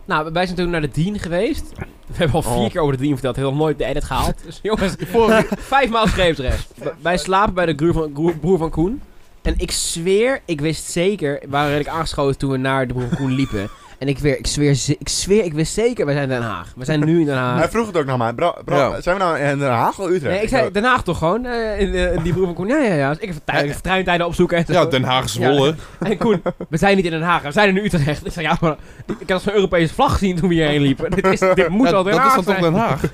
Nou, 0.05 0.29
wij 0.33 0.45
zijn 0.45 0.57
toen 0.57 0.69
naar 0.69 0.81
de 0.81 0.89
Dien 0.91 1.19
geweest. 1.19 1.71
We 2.07 2.15
hebben 2.15 2.35
al 2.35 2.41
vier 2.41 2.53
Oh. 2.63 2.69
keer 2.69 2.81
over 2.81 2.97
de 2.97 3.01
Dien 3.03 3.11
verteld. 3.13 3.35
Heel 3.35 3.49
nog 3.49 3.59
nooit 3.59 3.77
de 3.77 3.85
edit 3.85 4.03
gehaald. 4.03 4.33
Dus 4.45 4.59
jongens, 4.63 4.95
vijfmaal 5.75 6.07
scheepsrecht. 6.07 6.71
W- 6.77 6.87
Wij 7.01 7.17
slapen 7.17 7.53
bij 7.53 7.65
de 7.65 7.75
broer 7.75 7.93
van, 7.93 8.11
broer- 8.11 8.37
broer 8.37 8.57
van 8.57 8.69
Koen. 8.69 9.01
En 9.41 9.53
ik 9.57 9.71
zweer, 9.71 10.41
ik 10.45 10.61
wist 10.61 10.91
zeker, 10.91 11.39
we 11.41 11.49
waren 11.49 11.69
redelijk 11.71 11.95
aangeschoten 11.95 12.37
toen 12.37 12.51
we 12.51 12.57
naar 12.57 12.87
de 12.87 12.93
broer 12.93 13.07
van 13.07 13.17
Koen 13.17 13.31
liepen. 13.31 13.69
En 13.99 14.07
ik, 14.07 14.17
weer, 14.19 14.37
ik, 14.37 14.47
zweer, 14.47 14.77
ik 14.99 15.09
zweer, 15.09 15.43
ik 15.43 15.53
wist 15.53 15.73
zeker, 15.73 16.05
wij 16.05 16.13
zijn 16.15 16.29
in 16.31 16.35
Den 16.39 16.47
Haag. 16.47 16.73
We 16.75 16.85
zijn 16.85 17.05
nu 17.05 17.19
in 17.19 17.25
Den 17.25 17.35
Haag. 17.35 17.57
Hij 17.59 17.69
vroeg 17.69 17.87
het 17.87 17.97
ook 17.97 18.05
naar 18.05 18.17
mij. 18.17 18.33
Bro, 18.33 18.53
bro, 18.65 18.75
Ja. 18.77 19.01
zijn 19.01 19.17
we 19.17 19.23
nou 19.23 19.37
in 19.39 19.59
Den 19.59 19.69
Haag 19.69 19.99
of 19.99 20.05
Utrecht? 20.07 20.33
Nee, 20.33 20.41
ik 20.41 20.49
zei 20.49 20.71
Den 20.71 20.83
Haag 20.83 21.03
toch 21.03 21.17
gewoon. 21.17 21.45
eh, 21.45 21.79
in, 21.79 21.93
eh, 21.93 22.13
in 22.13 22.21
die 22.23 22.33
broer 22.33 22.45
van 22.45 22.53
Koen. 22.55 22.67
Ja, 22.67 22.77
ja, 22.77 22.93
ja. 22.93 23.09
Dus 23.09 23.17
ik 23.19 23.29
even 23.29 23.41
tij- 23.45 23.75
treintijden 23.81 24.25
opzoeken. 24.27 24.57
En 24.57 24.65
zo. 24.65 24.73
Ja, 24.73 24.85
Den 24.85 25.03
Haag 25.03 25.29
Zwolle. 25.29 25.75
En 25.99 26.17
Koen, 26.17 26.41
we 26.69 26.77
zijn 26.77 26.95
niet 26.95 27.05
in 27.05 27.11
Den 27.11 27.21
Haag, 27.21 27.41
we 27.41 27.51
zijn 27.51 27.77
in 27.77 27.83
Utrecht. 27.85 28.25
Ik 28.25 28.31
zei, 28.31 28.45
ja, 28.45 28.57
maar 28.61 28.75
ik 29.19 29.29
had 29.29 29.41
zo'n 29.41 29.53
Europese 29.53 29.93
vlag 29.93 30.11
gezien 30.11 30.35
toen 30.35 30.49
we 30.49 30.55
hierheen 30.55 30.81
liepen. 30.81 31.11
dit, 31.11 31.25
is, 31.25 31.39
dit 31.39 31.67
moet 31.69 31.85
Ja, 31.87 31.91
wel 31.93 32.03
Den 32.03 32.13
dat 32.13 32.21
Haag 32.21 32.37
is 32.37 32.45
dan 32.45 32.55
toch. 32.55 32.63
Den 32.63 32.73
Haag? 32.73 33.01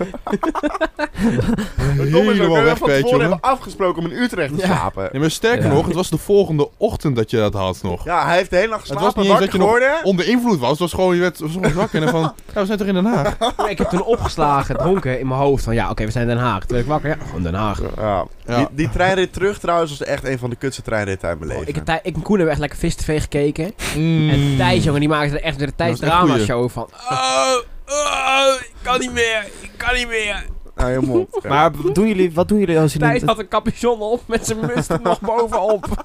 Is 1.98 2.12
we 2.12 2.18
Helemaal 2.18 2.62
weg 2.64 2.74
kwijt, 2.74 2.80
tevoren 2.80 3.02
jongen. 3.02 3.20
hebben 3.20 3.40
afgesproken 3.42 4.04
om 4.06 4.12
in 4.12 4.18
Utrecht 4.18 4.54
te 4.54 4.60
Ja. 4.60 4.66
slapen. 4.66 5.10
Ja, 5.12 5.20
maar 5.20 5.32
sterker 5.32 5.66
Ja. 5.66 5.74
nog, 5.74 5.86
het 5.86 5.96
was 5.96 6.10
de 6.10 6.18
volgende 6.18 6.70
ochtend 6.78 7.16
dat 7.16 7.30
je 7.32 7.38
dat 7.38 7.54
had 7.54 7.80
nog. 7.84 8.06
Ja, 8.06 8.26
hij 8.26 8.38
heeft 8.38 8.50
de 8.50 8.56
hele 8.56 8.70
nacht 8.70 8.82
Het 8.90 8.94
was 9.00 9.04
geslapen, 9.04 9.30
niet 9.32 9.40
dat 9.40 9.52
je 9.52 9.58
nog 9.58 9.68
geworden. 9.74 10.04
onder 10.04 10.28
invloed 10.28 10.60
was. 10.60 10.75
Het 10.80 10.92
was 10.92 10.94
gewoon, 10.94 11.16
je 11.16 11.22
werd 11.22 11.38
gewoon 11.38 11.74
wakker 11.74 11.96
en 12.04 12.12
dan 12.12 12.22
van, 12.22 12.34
ja, 12.54 12.60
we 12.60 12.66
zijn 12.66 12.78
toch 12.78 12.88
in 12.88 12.94
Den 12.94 13.06
Haag? 13.06 13.38
Maar 13.58 13.70
ik 13.70 13.78
heb 13.78 13.90
toen 13.90 14.04
opgeslagen, 14.04 14.78
dronken 14.78 15.20
in 15.20 15.28
mijn 15.28 15.40
hoofd 15.40 15.64
van 15.64 15.74
ja, 15.74 15.90
oké, 15.90 16.06
we 16.06 16.12
zijn 16.12 16.30
in 16.30 16.36
Den 16.36 16.44
Haag. 16.46 16.60
Toen 16.60 16.68
werd 16.70 16.82
ik 16.82 16.88
wakker, 16.88 17.10
ja, 17.10 17.18
gewoon 17.26 17.44
Den 17.44 17.54
Haag. 17.54 17.80
Ja. 17.98 18.26
Ja. 18.46 18.58
Die, 18.58 18.68
die 18.72 18.90
treinrit 18.90 19.34
terug 19.34 19.60
trouwens 19.60 19.98
was 19.98 20.08
echt 20.08 20.24
een 20.24 20.40
van 20.40 20.50
de 20.50 20.56
kutste 20.56 20.82
treinritten 20.82 21.28
uit 21.30 21.40
mijn 21.40 21.52
leven. 21.52 21.68
Ik, 21.68 21.78
en 21.78 21.84
Thij- 21.84 22.00
ik 22.04 22.16
en 22.16 22.22
Koen 22.22 22.34
hebben 22.36 22.52
echt 22.52 22.60
lekker 22.62 22.80
Vis 22.80 22.96
TV 22.96 23.22
gekeken. 23.22 23.74
Mm. 23.96 24.30
En 24.30 24.56
Thijs, 24.58 24.84
jongen, 24.84 25.00
die 25.00 25.10
maakte 25.10 25.38
er 25.40 25.44
echt 25.44 25.58
weer 25.58 25.68
de 25.68 25.76
Thijs 25.76 26.00
drama 26.00 26.38
show 26.38 26.70
van. 26.70 26.90
Oh, 27.10 27.56
oh, 27.88 28.54
ik 28.60 28.74
kan 28.82 29.00
niet 29.00 29.12
meer. 29.14 29.46
Ik 29.62 29.72
kan 29.78 29.94
niet 29.96 30.08
meer. 30.08 30.46
Nou, 30.76 30.92
je 30.92 31.00
mond. 31.00 31.28
Ja. 31.44 31.50
Maar 31.50 31.72
wat 31.72 31.96
doen 31.96 32.08
jullie, 32.08 32.34
wat 32.34 32.48
doen 32.48 32.60
jullie 32.60 32.80
als 32.80 32.94
je 32.94 33.00
Thijs 33.00 33.22
had 33.24 33.40
een 33.40 33.48
capuchon 33.48 34.00
op 34.02 34.22
met 34.26 34.46
zijn 34.46 34.60
muts 34.60 34.90
er 34.90 35.00
nog 35.04 35.20
bovenop. 35.22 35.86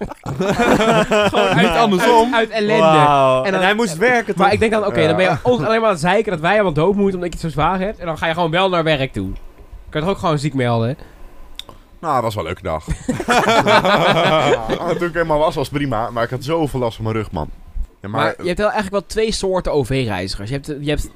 Gewoon 1.30 1.48
uit, 1.48 1.76
andersom. 1.76 2.34
Uit, 2.34 2.34
uit 2.34 2.50
ellende. 2.50 2.82
Wauw. 2.82 3.38
En 3.40 3.46
En, 3.46 3.52
dan- 3.52 3.62
hij 3.62 3.74
moest 3.74 3.96
werken 3.96 4.34
Maar 4.36 4.44
toch? 4.44 4.54
ik 4.54 4.60
denk 4.60 4.72
dan, 4.72 4.86
oké, 4.86 5.00
Ja. 5.00 5.06
dan 5.06 5.16
ben 5.16 5.24
je 5.24 5.36
ons 5.50 5.62
alleen 5.62 5.78
maar 5.80 5.88
aan 5.88 5.94
het 5.94 6.00
zeiken 6.00 6.32
dat 6.32 6.40
wij 6.40 6.52
allemaal 6.54 6.72
dood 6.72 6.94
moeten 6.94 7.14
omdat 7.14 7.32
je 7.32 7.38
het 7.40 7.40
zo 7.40 7.60
zwaar 7.60 7.78
hebt. 7.80 7.98
En 7.98 8.06
dan 8.06 8.18
ga 8.18 8.26
je 8.26 8.34
gewoon 8.34 8.50
wel 8.50 8.68
naar 8.68 8.84
werk 8.84 9.12
toe. 9.12 9.28
Kan 9.88 10.00
je 10.00 10.06
toch 10.06 10.08
ook 10.16 10.18
gewoon 10.18 10.38
ziek 10.38 10.54
melden? 10.54 10.96
Nou, 11.98 12.14
dat 12.14 12.22
was 12.22 12.34
wel 12.34 12.46
een 12.46 12.54
leuke 12.62 12.62
dag. 12.62 12.84
Toen 14.98 15.08
ik 15.08 15.12
helemaal 15.14 15.38
was, 15.38 15.54
was 15.54 15.68
prima. 15.68 16.10
Maar 16.10 16.24
ik 16.24 16.30
had 16.30 16.44
zoveel 16.44 16.80
last 16.80 16.94
van 16.96 17.04
mijn 17.04 17.16
rug, 17.16 17.30
man. 17.30 17.48
Ja, 18.00 18.08
maar, 18.08 18.20
Maar, 18.20 18.34
je 18.38 18.46
hebt 18.46 18.58
wel 18.58 18.70
eigenlijk 18.70 18.96
wel 19.00 19.06
twee 19.06 19.32
soorten 19.32 19.72
OV-reizigers. 19.72 20.48
Je 20.50 20.54
hebt, 20.54 20.66
je 20.80 20.90
hebt 20.90 21.10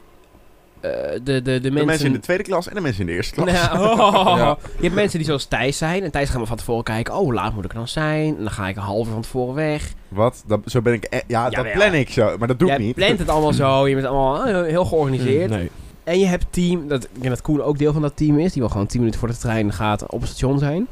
eh, 0.84 1.10
de, 1.12 1.20
de, 1.22 1.42
de, 1.42 1.60
de 1.60 1.70
mensen... 1.70 1.86
mensen 1.86 2.06
in 2.06 2.12
de 2.12 2.18
tweede 2.18 2.42
klas 2.42 2.68
en 2.68 2.74
de 2.74 2.80
mensen 2.80 3.00
in 3.00 3.06
de 3.06 3.12
eerste 3.12 3.34
klas. 3.34 3.52
Nou, 3.52 3.78
oh. 3.78 4.36
Ja. 4.38 4.56
Je 4.76 4.82
hebt 4.82 4.94
mensen 4.94 5.18
die 5.18 5.26
zoals 5.26 5.44
Thijs 5.44 5.78
zijn. 5.78 6.02
En 6.02 6.10
Thijs 6.10 6.28
gaat 6.28 6.38
maar 6.38 6.46
van 6.46 6.56
tevoren 6.56 6.84
kijken. 6.84 7.14
Oh, 7.14 7.32
laat 7.32 7.54
moet 7.54 7.64
ik 7.64 7.70
er 7.70 7.76
dan 7.76 7.88
zijn? 7.88 8.36
En 8.36 8.42
dan 8.42 8.50
ga 8.50 8.68
ik 8.68 8.76
een 8.76 8.98
uur 8.98 9.04
van 9.04 9.22
tevoren 9.22 9.54
weg. 9.54 9.92
Wat? 10.08 10.44
Dat, 10.46 10.60
zo 10.66 10.82
ben 10.82 10.92
ik... 10.92 11.06
e- 11.10 11.20
ja, 11.26 11.50
dat 11.50 11.72
plan 11.72 11.94
ik 11.94 12.10
zo. 12.10 12.38
Maar 12.38 12.48
dat 12.48 12.58
doe 12.58 12.70
ik 12.70 12.78
niet. 12.78 12.94
plant 12.94 13.18
het 13.18 13.28
allemaal 13.28 13.52
zo. 13.52 13.88
Je 13.88 13.94
bent 13.94 14.06
allemaal 14.06 14.46
eh, 14.46 14.70
heel 14.70 14.84
georganiseerd. 14.84 15.50
Nee. 15.50 15.70
En 16.04 16.18
je 16.18 16.26
hebt 16.26 16.46
team. 16.50 16.88
Dat, 16.88 17.04
ik 17.04 17.10
denk 17.12 17.28
dat 17.28 17.42
Koen 17.42 17.62
ook 17.62 17.78
deel 17.78 17.92
van 17.92 18.02
dat 18.02 18.16
team 18.16 18.38
is. 18.38 18.52
Die 18.52 18.62
wil 18.62 18.70
gewoon 18.70 18.86
10 18.86 18.98
minuten 18.98 19.20
voor 19.20 19.28
de 19.28 19.36
trein 19.36 19.72
gaat 19.72 20.10
op 20.10 20.20
het 20.20 20.28
station 20.28 20.58
zijn. 20.58 20.86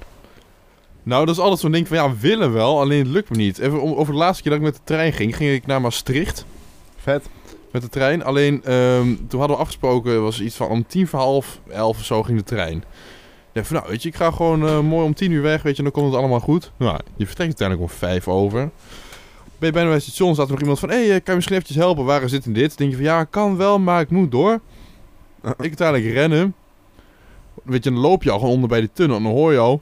Nou, 1.02 1.26
dat 1.26 1.34
is 1.34 1.40
altijd 1.40 1.60
zo'n 1.60 1.72
ding 1.72 1.88
van, 1.88 1.96
ja, 1.96 2.10
we 2.10 2.18
willen 2.20 2.52
wel, 2.52 2.80
alleen 2.80 2.98
het 2.98 3.08
lukt 3.08 3.30
me 3.30 3.36
niet. 3.36 3.58
Even 3.58 3.96
over 3.96 4.12
de 4.12 4.18
laatste 4.18 4.42
keer 4.42 4.52
dat 4.52 4.60
ik 4.60 4.66
met 4.66 4.76
de 4.76 4.80
trein 4.84 5.12
ging, 5.12 5.36
ging 5.36 5.50
ik 5.50 5.66
naar 5.66 5.80
Maastricht 5.80 6.44
Vet. 6.96 7.28
Met 7.72 7.82
de 7.82 7.88
trein. 7.88 8.24
Alleen, 8.24 8.64
ehm, 8.64 9.14
toen 9.28 9.38
hadden 9.38 9.56
we 9.56 9.62
afgesproken, 9.62 10.22
was 10.22 10.40
iets 10.40 10.56
van 10.56 10.68
om 10.68 10.86
tien 10.86 11.06
voor 11.06 11.18
half 11.18 11.60
elf 11.68 11.98
of 11.98 12.04
zo 12.04 12.22
ging 12.22 12.38
de 12.38 12.44
trein. 12.44 12.76
Ik 12.76 13.58
dacht 13.58 13.66
van, 13.66 13.76
nou, 13.76 13.88
weet 13.88 14.02
je, 14.02 14.08
ik 14.08 14.14
ga 14.14 14.30
gewoon 14.30 14.68
eh, 14.68 14.80
mooi 14.80 15.04
om 15.04 15.14
tien 15.14 15.30
uur 15.30 15.42
weg, 15.42 15.62
weet 15.62 15.76
je, 15.76 15.82
dan 15.82 15.92
komt 15.92 16.06
het 16.06 16.16
allemaal 16.16 16.40
goed. 16.40 16.72
Nou, 16.76 16.98
je 17.16 17.26
vertrekt 17.26 17.58
uiteindelijk 17.58 17.90
om 17.90 17.98
vijf 17.98 18.28
over. 18.28 18.70
Ben 19.58 19.68
je 19.68 19.72
bijna 19.72 19.88
bij 19.88 19.96
het 19.96 20.02
station, 20.02 20.34
staat 20.34 20.46
er 20.46 20.50
nog 20.50 20.60
iemand 20.60 20.78
van, 20.78 20.88
hé, 20.88 20.94
hey, 20.94 21.04
eh, 21.04 21.10
kan 21.10 21.22
je 21.24 21.34
misschien 21.34 21.56
eventjes 21.56 21.76
helpen, 21.76 22.04
waar 22.04 22.22
is 22.22 22.30
dit 22.30 22.44
en 22.44 22.52
dit? 22.52 22.68
Dan 22.68 22.76
denk 22.76 22.90
je 22.90 22.96
van, 22.96 23.06
ja, 23.06 23.24
kan 23.24 23.56
wel, 23.56 23.78
maar 23.78 24.00
ik 24.00 24.10
moet 24.10 24.30
door. 24.30 24.60
Ik 25.42 25.56
uiteindelijk 25.58 26.12
rennen. 26.12 26.54
Weet 27.62 27.84
je, 27.84 27.90
dan 27.90 28.00
loop 28.00 28.22
je 28.22 28.30
al 28.30 28.38
gewoon 28.38 28.54
onder 28.54 28.68
bij 28.68 28.80
die 28.80 28.90
tunnel 28.92 29.16
en 29.16 29.22
dan 29.22 29.32
hoor 29.32 29.52
je 29.52 29.58
al... 29.58 29.80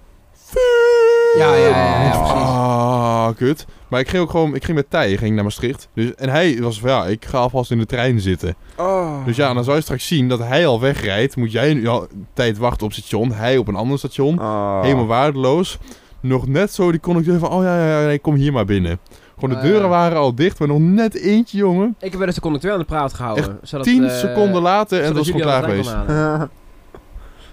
Ja, 1.36 1.54
ja, 1.54 1.68
ja, 1.68 2.02
ja, 2.02 2.18
precies. 2.18 2.89
Kut. 3.34 3.66
Maar 3.88 4.00
ik 4.00 4.08
ging 4.08 4.22
ook 4.22 4.30
gewoon, 4.30 4.54
ik 4.54 4.64
ging 4.64 4.76
met 4.76 4.90
Tij, 4.90 5.16
ging 5.16 5.34
naar 5.34 5.44
Maastricht. 5.44 5.88
Dus, 5.94 6.14
en 6.14 6.28
hij 6.28 6.58
was 6.60 6.80
van, 6.80 6.90
ja, 6.90 7.06
ik 7.06 7.24
ga 7.24 7.38
alvast 7.38 7.70
in 7.70 7.78
de 7.78 7.86
trein 7.86 8.20
zitten. 8.20 8.54
Oh. 8.76 9.24
Dus 9.26 9.36
ja, 9.36 9.54
dan 9.54 9.64
zou 9.64 9.76
je 9.76 9.82
straks 9.82 10.06
zien 10.06 10.28
dat 10.28 10.38
hij 10.38 10.66
al 10.66 10.80
wegrijdt. 10.80 11.36
Moet 11.36 11.52
jij 11.52 11.74
nu 11.74 11.86
al 11.86 12.06
tijd 12.32 12.58
wachten 12.58 12.86
op 12.86 12.92
het 12.92 12.98
station. 13.04 13.32
Hij 13.32 13.56
op 13.56 13.68
een 13.68 13.74
ander 13.76 13.98
station. 13.98 14.38
Oh. 14.40 14.82
Helemaal 14.82 15.06
waardeloos. 15.06 15.78
Nog 16.20 16.46
net 16.46 16.72
zo 16.72 16.90
die 16.90 17.00
conducteur 17.00 17.38
van, 17.38 17.50
oh 17.50 17.62
ja, 17.62 17.78
ja, 17.86 18.00
ja, 18.00 18.06
nee, 18.06 18.18
kom 18.18 18.34
hier 18.34 18.52
maar 18.52 18.64
binnen. 18.64 18.98
Gewoon 19.34 19.50
de 19.50 19.56
Ah, 19.56 19.62
deuren 19.62 19.82
ja. 19.82 19.88
waren 19.88 20.18
al 20.18 20.34
dicht, 20.34 20.58
maar 20.58 20.68
nog 20.68 20.78
net 20.78 21.14
eentje, 21.14 21.56
jongen. 21.58 21.94
Ik 22.00 22.10
heb 22.10 22.18
wel 22.18 22.26
eens 22.26 22.34
de 22.34 22.40
conducteur 22.40 22.72
aan 22.72 22.78
de 22.78 22.84
praat 22.84 23.14
gehouden. 23.14 23.58
zodat, 23.62 23.86
Tien 23.86 24.04
eh, 24.04 24.16
seconden 24.16 24.62
later 24.62 25.00
en 25.00 25.06
het 25.06 25.16
was 25.16 25.26
gewoon 25.26 25.40
klaar 25.42 25.62
geweest. 25.62 25.94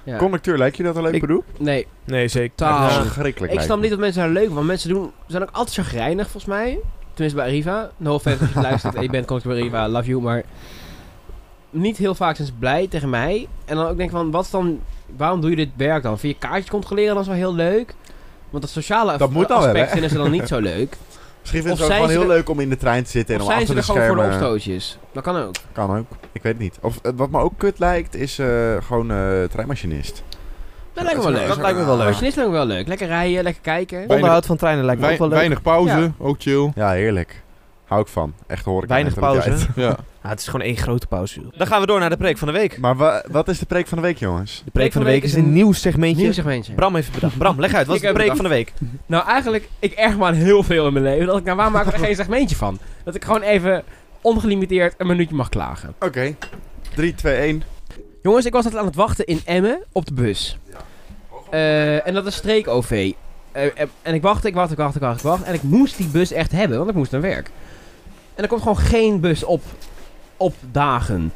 Ja. 0.08 0.18
Conducteur, 0.18 0.58
lijkt 0.58 0.78
je 0.78 0.84
dat 0.84 0.96
een 0.96 1.02
leuk 1.02 1.14
Ik- 1.14 1.22
beroep? 1.22 1.46
Nee, 1.58 1.88
Nee, 2.04 2.28
zeker. 2.28 2.56
Taal. 2.56 3.04
Ik 3.48 3.60
snap 3.62 3.80
niet 3.82 3.90
dat 3.90 4.00
mensen 4.00 4.22
daar 4.22 4.32
leuk 4.32 4.46
van. 4.46 4.56
Want 4.56 4.68
mensen 4.68 4.90
doen, 4.90 5.12
zijn 5.28 5.42
ook 5.44 5.50
altijd 5.52 5.76
chagrijnig, 5.76 6.30
volgens 6.30 6.46
mij. 6.46 6.80
Tenminste 7.14 7.40
bij 7.42 7.50
Arriva. 7.50 7.90
No 7.98 8.14
offense 8.14 8.44
als 8.44 8.54
je 8.54 8.62
luistert 8.62 8.96
en 8.96 9.02
je 9.02 9.10
bent 9.10 9.26
conducteur 9.26 9.54
bij 9.54 9.62
Arriva, 9.62 9.90
love 9.90 10.10
you. 10.10 10.22
Maar 10.22 10.44
niet 11.70 11.98
heel 11.98 12.16
vaak 12.16 12.36
zijn 12.36 12.48
ze 12.48 12.54
blij 12.54 12.88
tegen 12.88 13.10
mij. 13.10 13.48
En 13.66 13.76
dan 13.76 13.86
ook 13.88 13.98
denk 13.98 14.10
ik 14.10 14.16
van, 14.16 14.32
wat 14.32 14.44
is 14.46 14.52
dan... 14.52 14.80
Waarom 15.18 15.42
doe 15.42 15.50
je 15.50 15.56
dit 15.56 15.70
werk 15.76 16.04
dan? 16.04 16.20
Vind 16.20 16.34
je 16.34 16.48
kaartjes 16.48 16.70
controleren 16.70 17.14
dan 17.14 17.22
is 17.22 17.28
wel 17.28 17.38
heel 17.38 17.56
leuk? 17.56 17.96
Want 18.50 18.64
het 18.64 18.72
sociale 18.72 19.18
Dat 19.18 19.32
moet 19.32 19.52
aspect 19.52 19.92
vinden 19.92 20.10
ze 20.10 20.18
dan 20.18 20.32
niet 20.32 20.48
zo 20.48 20.60
leuk. 20.60 20.98
Misschien 21.52 21.72
Of 21.72 21.78
vinden 21.78 21.78
ze 21.78 21.84
het 21.84 21.94
gewoon 21.94 22.10
heel 22.10 22.32
er- 22.32 22.36
leuk 22.38 22.50
om 22.50 22.60
in 22.60 22.70
de 22.70 22.78
trein 22.78 23.04
te 23.04 23.10
zitten 23.10 23.36
en 23.36 23.42
om 23.42 23.48
zijn 23.48 23.66
ze 23.66 23.74
achter 23.74 23.78
er 23.78 23.82
de 23.82 23.88
gewoon 23.94 24.08
voor 24.08 24.16
de 24.16 24.22
schermen... 24.22 24.48
opstootjes? 24.48 24.98
Dat 25.14 25.24
kan 25.24 25.36
ook. 25.38 25.56
Kan 25.72 25.98
ook. 25.98 26.06
Ik 26.32 26.44
weet 26.44 26.54
het 26.54 26.62
niet. 26.62 26.78
Of 26.82 27.00
eh, 27.04 27.12
wat 27.16 27.30
me 27.30 27.40
ook 27.40 27.54
kut 27.58 27.80
lijkt, 27.80 28.16
is 28.16 28.40
eh, 28.40 28.48
gewoon 28.82 29.12
eh 29.12 29.44
treinmachinist. 29.52 30.24
Dat 30.94 31.04
lijkt 31.04 31.18
me 31.20 31.24
wel 31.26 31.34
leuk. 31.40 31.48
Dat 31.48 31.58
lijkt 31.58 31.78
me 31.78 31.86
wel 31.86 31.98
leuk. 31.98 32.06
Machinist 32.08 32.36
lijkt 32.36 32.52
me 32.52 32.58
wel 32.58 32.66
leuk. 32.66 32.88
Lekker 32.88 33.08
rijden, 33.08 33.44
lekker 33.44 33.62
kijken. 33.62 34.10
Onderhoud 34.10 34.46
van 34.46 34.58
treinen 34.58 34.86
lijkt 34.86 35.02
me 35.02 35.12
ook 35.12 35.18
wel 35.18 35.28
leuk. 35.28 35.38
weinig 35.38 35.62
pauze, 35.62 35.98
Ja. 36.00 36.12
ook 36.18 36.36
chill. 36.40 36.72
Ja, 36.76 36.92
heerlijk. 36.92 37.44
Hou 37.88 38.02
ik 38.02 38.08
van. 38.08 38.34
Echt 38.48 38.66
hoor 38.66 38.84
ik 38.84 38.90
Weinig 38.90 39.14
pauze. 39.14 39.50
Ja. 39.76 39.98
Ja, 40.24 40.30
het 40.30 40.40
is 40.40 40.46
gewoon 40.46 40.62
één 40.66 40.78
grote 40.78 41.08
pauze. 41.08 41.40
joh. 41.42 41.52
Dan 41.58 41.68
gaan 41.68 41.82
we 41.82 41.88
door 41.88 42.00
naar 42.00 42.10
de 42.10 42.18
preek 42.18 42.38
van 42.38 42.48
de 42.48 42.54
week. 42.54 42.78
Maar 42.80 42.96
wa- 42.96 43.24
wat 43.32 43.48
is 43.48 43.60
de 43.60 43.66
preek 43.66 43.88
van 43.88 43.98
de 43.98 44.04
week, 44.04 44.18
jongens? 44.18 44.62
De 44.66 44.72
preek 44.72 44.92
van 44.92 45.02
de 45.04 45.08
week 45.08 45.24
is 45.24 45.34
een 45.34 45.54
nieuw 45.54 45.72
segmentje. 45.72 46.22
Nieuw 46.24 46.32
segmentje. 46.34 46.74
Bram 46.74 46.96
heeft 46.96 47.12
bedacht. 47.12 47.38
Bram, 47.38 47.60
leg 47.60 47.74
uit. 47.74 47.88
Wat 47.88 47.96
is 47.96 48.02
de 48.02 48.12
preek 48.12 48.36
van 48.36 48.44
de 48.44 48.50
week? 48.50 48.74
Nou, 49.06 49.28
eigenlijk, 49.28 49.70
ik 49.80 49.92
erg 49.92 50.18
me 50.18 50.26
aan 50.26 50.34
heel 50.34 50.64
veel 50.64 50.88
in 50.88 50.94
mijn 50.94 51.06
leven. 51.06 51.26
Dat 51.26 51.38
ik, 51.38 51.44
nou, 51.44 51.58
waar 51.58 51.72
maak 51.72 51.86
ik 51.86 51.94
er 51.94 52.00
geen 52.00 52.16
segmentje 52.16 52.56
van? 52.56 52.80
Dat 53.04 53.16
ik 53.16 53.26
gewoon 53.26 53.42
even 53.42 53.84
ongelimiteerd 54.22 54.96
een 54.98 55.08
minuutje 55.08 55.36
mag 55.36 55.50
klagen. 55.50 55.94
Oké. 56.00 56.36
3, 56.96 57.16
2, 57.16 57.36
1. 57.36 57.64
Jongens, 58.22 58.46
ik 58.46 58.54
was 58.54 58.64
altijd 58.64 58.82
aan 58.82 58.88
het 58.88 58.96
wachten 58.98 59.26
in 59.26 59.42
Emmen 59.46 59.84
op 59.92 60.06
de 60.06 60.14
bus. 60.14 60.58
Eh, 61.50 62.08
en 62.08 62.14
dat 62.14 62.26
is 62.26 62.36
streek-OV. 62.36 63.12
Eh, 63.52 63.66
eh, 63.66 63.72
en 64.02 64.14
ik 64.14 64.22
wachtte, 64.22 64.48
ik 64.48 64.54
wachtte, 64.54 64.74
ik 64.74 64.80
wachtte, 64.80 64.98
ik 64.98 65.04
wachtte, 65.04 65.20
ik 65.24 65.30
wachtte. 65.30 65.46
En 65.48 65.54
ik 65.54 65.64
moest 65.64 65.98
die 65.98 66.08
bus 66.08 66.32
echt 66.32 66.52
hebben, 66.52 66.78
want 66.78 66.90
ik 66.90 66.96
moest 66.96 67.12
naar 67.12 67.22
werk. 67.22 67.50
En 68.38 68.44
er 68.44 68.50
komt 68.50 68.62
gewoon 68.62 68.78
geen 68.78 69.20
bus 69.20 69.44
op, 69.44 69.62
op 70.38 70.54
dagen. 70.72 71.32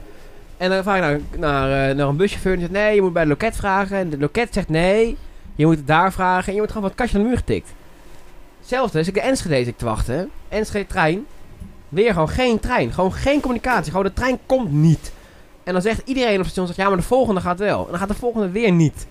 En 0.58 0.70
dan 0.70 0.84
vraag 0.84 0.96
ik 0.96 1.02
naar, 1.02 1.20
naar, 1.38 1.90
eh, 1.90 1.96
naar 1.96 2.08
een 2.08 2.16
buschauffeur 2.16 2.54
en 2.54 2.60
zegt... 2.60 2.72
Nee, 2.72 2.96
je 2.96 3.02
moet 3.02 3.14
bij 3.14 3.22
het 3.22 3.32
loket 3.32 3.56
vragen. 3.56 3.98
En 3.98 4.10
de 4.10 4.18
loket 4.18 4.54
zegt 4.54 4.70
nee. 4.70 5.18
Je 5.56 5.66
moet 5.66 5.78
het 5.78 5.88
daar 5.88 6.14
vragen. 6.14 6.46
En 6.46 6.52
je 6.52 6.58
wordt 6.58 6.72
gewoon 6.72 6.90
van 6.90 6.98
het 6.98 7.00
kastje 7.00 7.18
aan 7.18 7.24
de 7.24 7.30
muur 7.30 7.38
getikt. 7.38 7.70
Hetzelfde 8.60 9.00
is 9.00 9.08
ik 9.08 9.14
de 9.14 9.22
Enschede 9.22 9.64
zit 9.64 9.78
te 9.78 9.86
wachten. 9.86 10.30
Enschede 10.50 10.88
trein. 10.88 11.26
Weer 11.90 12.14
gewoon 12.14 12.30
geen 12.30 12.60
trein. 12.60 12.94
Gewoon 12.94 13.14
geen 13.14 13.42
communicatie. 13.42 13.92
Gewoon 13.92 14.06
de 14.06 14.14
trein 14.14 14.40
komt 14.46 14.72
niet. 14.72 15.12
En 15.64 15.74
dan 15.74 15.82
zegt 15.82 16.02
iedereen 16.06 16.36
op 16.36 16.40
het 16.40 16.46
station... 16.46 16.68
Zegt, 16.68 16.80
ja, 16.80 16.88
maar 16.88 16.98
de 16.98 17.04
volgende 17.04 17.42
gaat 17.42 17.60
wel. 17.60 17.84
En 17.84 17.90
dan 17.90 18.00
gaat 18.00 18.08
de 18.08 18.14
volgende 18.14 18.50
weer 18.50 18.72
niet. 18.72 19.08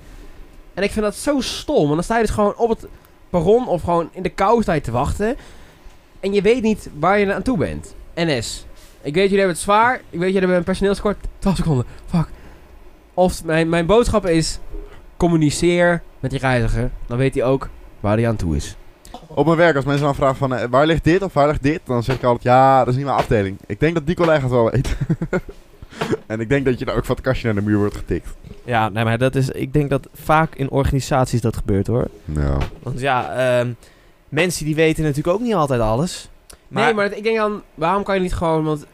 En 0.75 0.83
ik 0.83 0.91
vind 0.91 1.05
dat 1.05 1.17
zo 1.17 1.41
stom. 1.41 1.83
Want 1.83 1.95
dan 1.95 2.03
sta 2.03 2.17
je 2.17 2.23
dus 2.23 2.35
gewoon 2.35 2.57
op 2.57 2.69
het 2.69 2.87
perron... 3.31 3.69
Of 3.69 3.83
gewoon 3.83 4.09
in 4.13 4.23
de 4.23 4.29
kou 4.29 4.63
sta 4.63 4.81
te 4.81 4.91
wachten. 4.91 5.37
En 6.21 6.33
je 6.33 6.43
weet 6.43 6.63
niet 6.63 6.91
waar 6.99 7.19
je 7.19 7.35
aan 7.35 7.43
toe 7.43 7.59
bent. 7.59 7.95
NS. 8.15 8.67
Ik 9.03 9.15
weet, 9.15 9.23
jullie 9.23 9.39
hebben 9.39 9.55
het 9.55 9.65
zwaar. 9.65 9.95
Ik 9.95 10.19
weet, 10.19 10.21
jullie 10.21 10.39
hebben 10.39 10.57
een 10.57 10.65
personeelskort. 10.65 11.17
12 11.39 11.57
seconden. 11.57 11.85
Fuck. 12.07 12.27
Of 13.15 13.45
mijn, 13.45 13.69
mijn 13.69 13.87
boodschap 13.87 14.27
is... 14.27 14.59
Communiceer 15.17 16.03
met 16.21 16.31
die 16.31 16.41
reiziger. 16.41 16.91
Dan 17.07 17.19
weet 17.19 17.35
hij 17.35 17.45
ook 17.45 17.69
waar 18.01 18.17
hij 18.17 18.29
aan 18.29 18.37
toe 18.37 18.57
is. 18.57 18.77
Op 19.27 19.45
mijn 19.47 19.59
werk, 19.59 19.77
als 19.77 19.85
mensen 19.85 20.05
dan 20.05 20.15
vragen 20.15 20.37
van 20.37 20.55
eh, 20.55 20.69
waar 20.71 20.87
ligt 20.87 21.05
dit 21.05 21.23
of 21.23 21.33
waar 21.33 21.47
ligt 21.47 21.63
dit, 21.63 21.81
dan 21.85 22.03
zeg 22.03 22.17
ik 22.17 22.23
altijd 22.23 22.43
ja, 22.43 22.79
dat 22.79 22.89
is 22.89 22.95
niet 22.95 23.05
mijn 23.05 23.17
afdeling. 23.17 23.59
Ik 23.67 23.81
denk 23.81 23.95
dat 23.95 24.07
die 24.07 24.15
collega 24.15 24.41
het 24.41 24.51
wel 24.51 24.71
weet. 24.71 24.97
en 26.27 26.41
ik 26.41 26.49
denk 26.49 26.65
dat 26.65 26.79
je 26.79 26.85
dan 26.85 26.95
ook 26.97 27.05
van 27.05 27.15
het 27.15 27.25
kastje 27.25 27.47
naar 27.47 27.63
de 27.63 27.69
muur 27.69 27.79
wordt 27.79 27.97
getikt. 27.97 28.29
Ja, 28.65 28.89
nee, 28.89 29.05
maar 29.05 29.19
dat 29.19 29.35
is, 29.35 29.49
ik 29.49 29.73
denk 29.73 29.91
dat 29.91 30.09
vaak 30.15 30.55
in 30.55 30.71
organisaties 30.71 31.41
dat 31.41 31.57
gebeurt 31.57 31.87
hoor. 31.87 32.09
Nou. 32.25 32.63
Want 32.83 33.01
ja, 33.01 33.33
ehm, 33.33 33.73
mensen 34.31 34.65
die 34.65 34.75
weten 34.75 35.03
natuurlijk 35.03 35.37
ook 35.37 35.43
niet 35.43 35.55
altijd 35.55 35.81
alles. 35.81 36.29
nee, 36.69 36.95
maar 36.95 37.13
ik 37.13 37.23
denk 37.23 37.37
dan... 37.37 37.63
Waarom 37.75 38.03
kan 38.03 38.15
je 38.15 38.21
niet 38.21 38.35
gewoon... 38.35 38.65
Want 38.65 38.87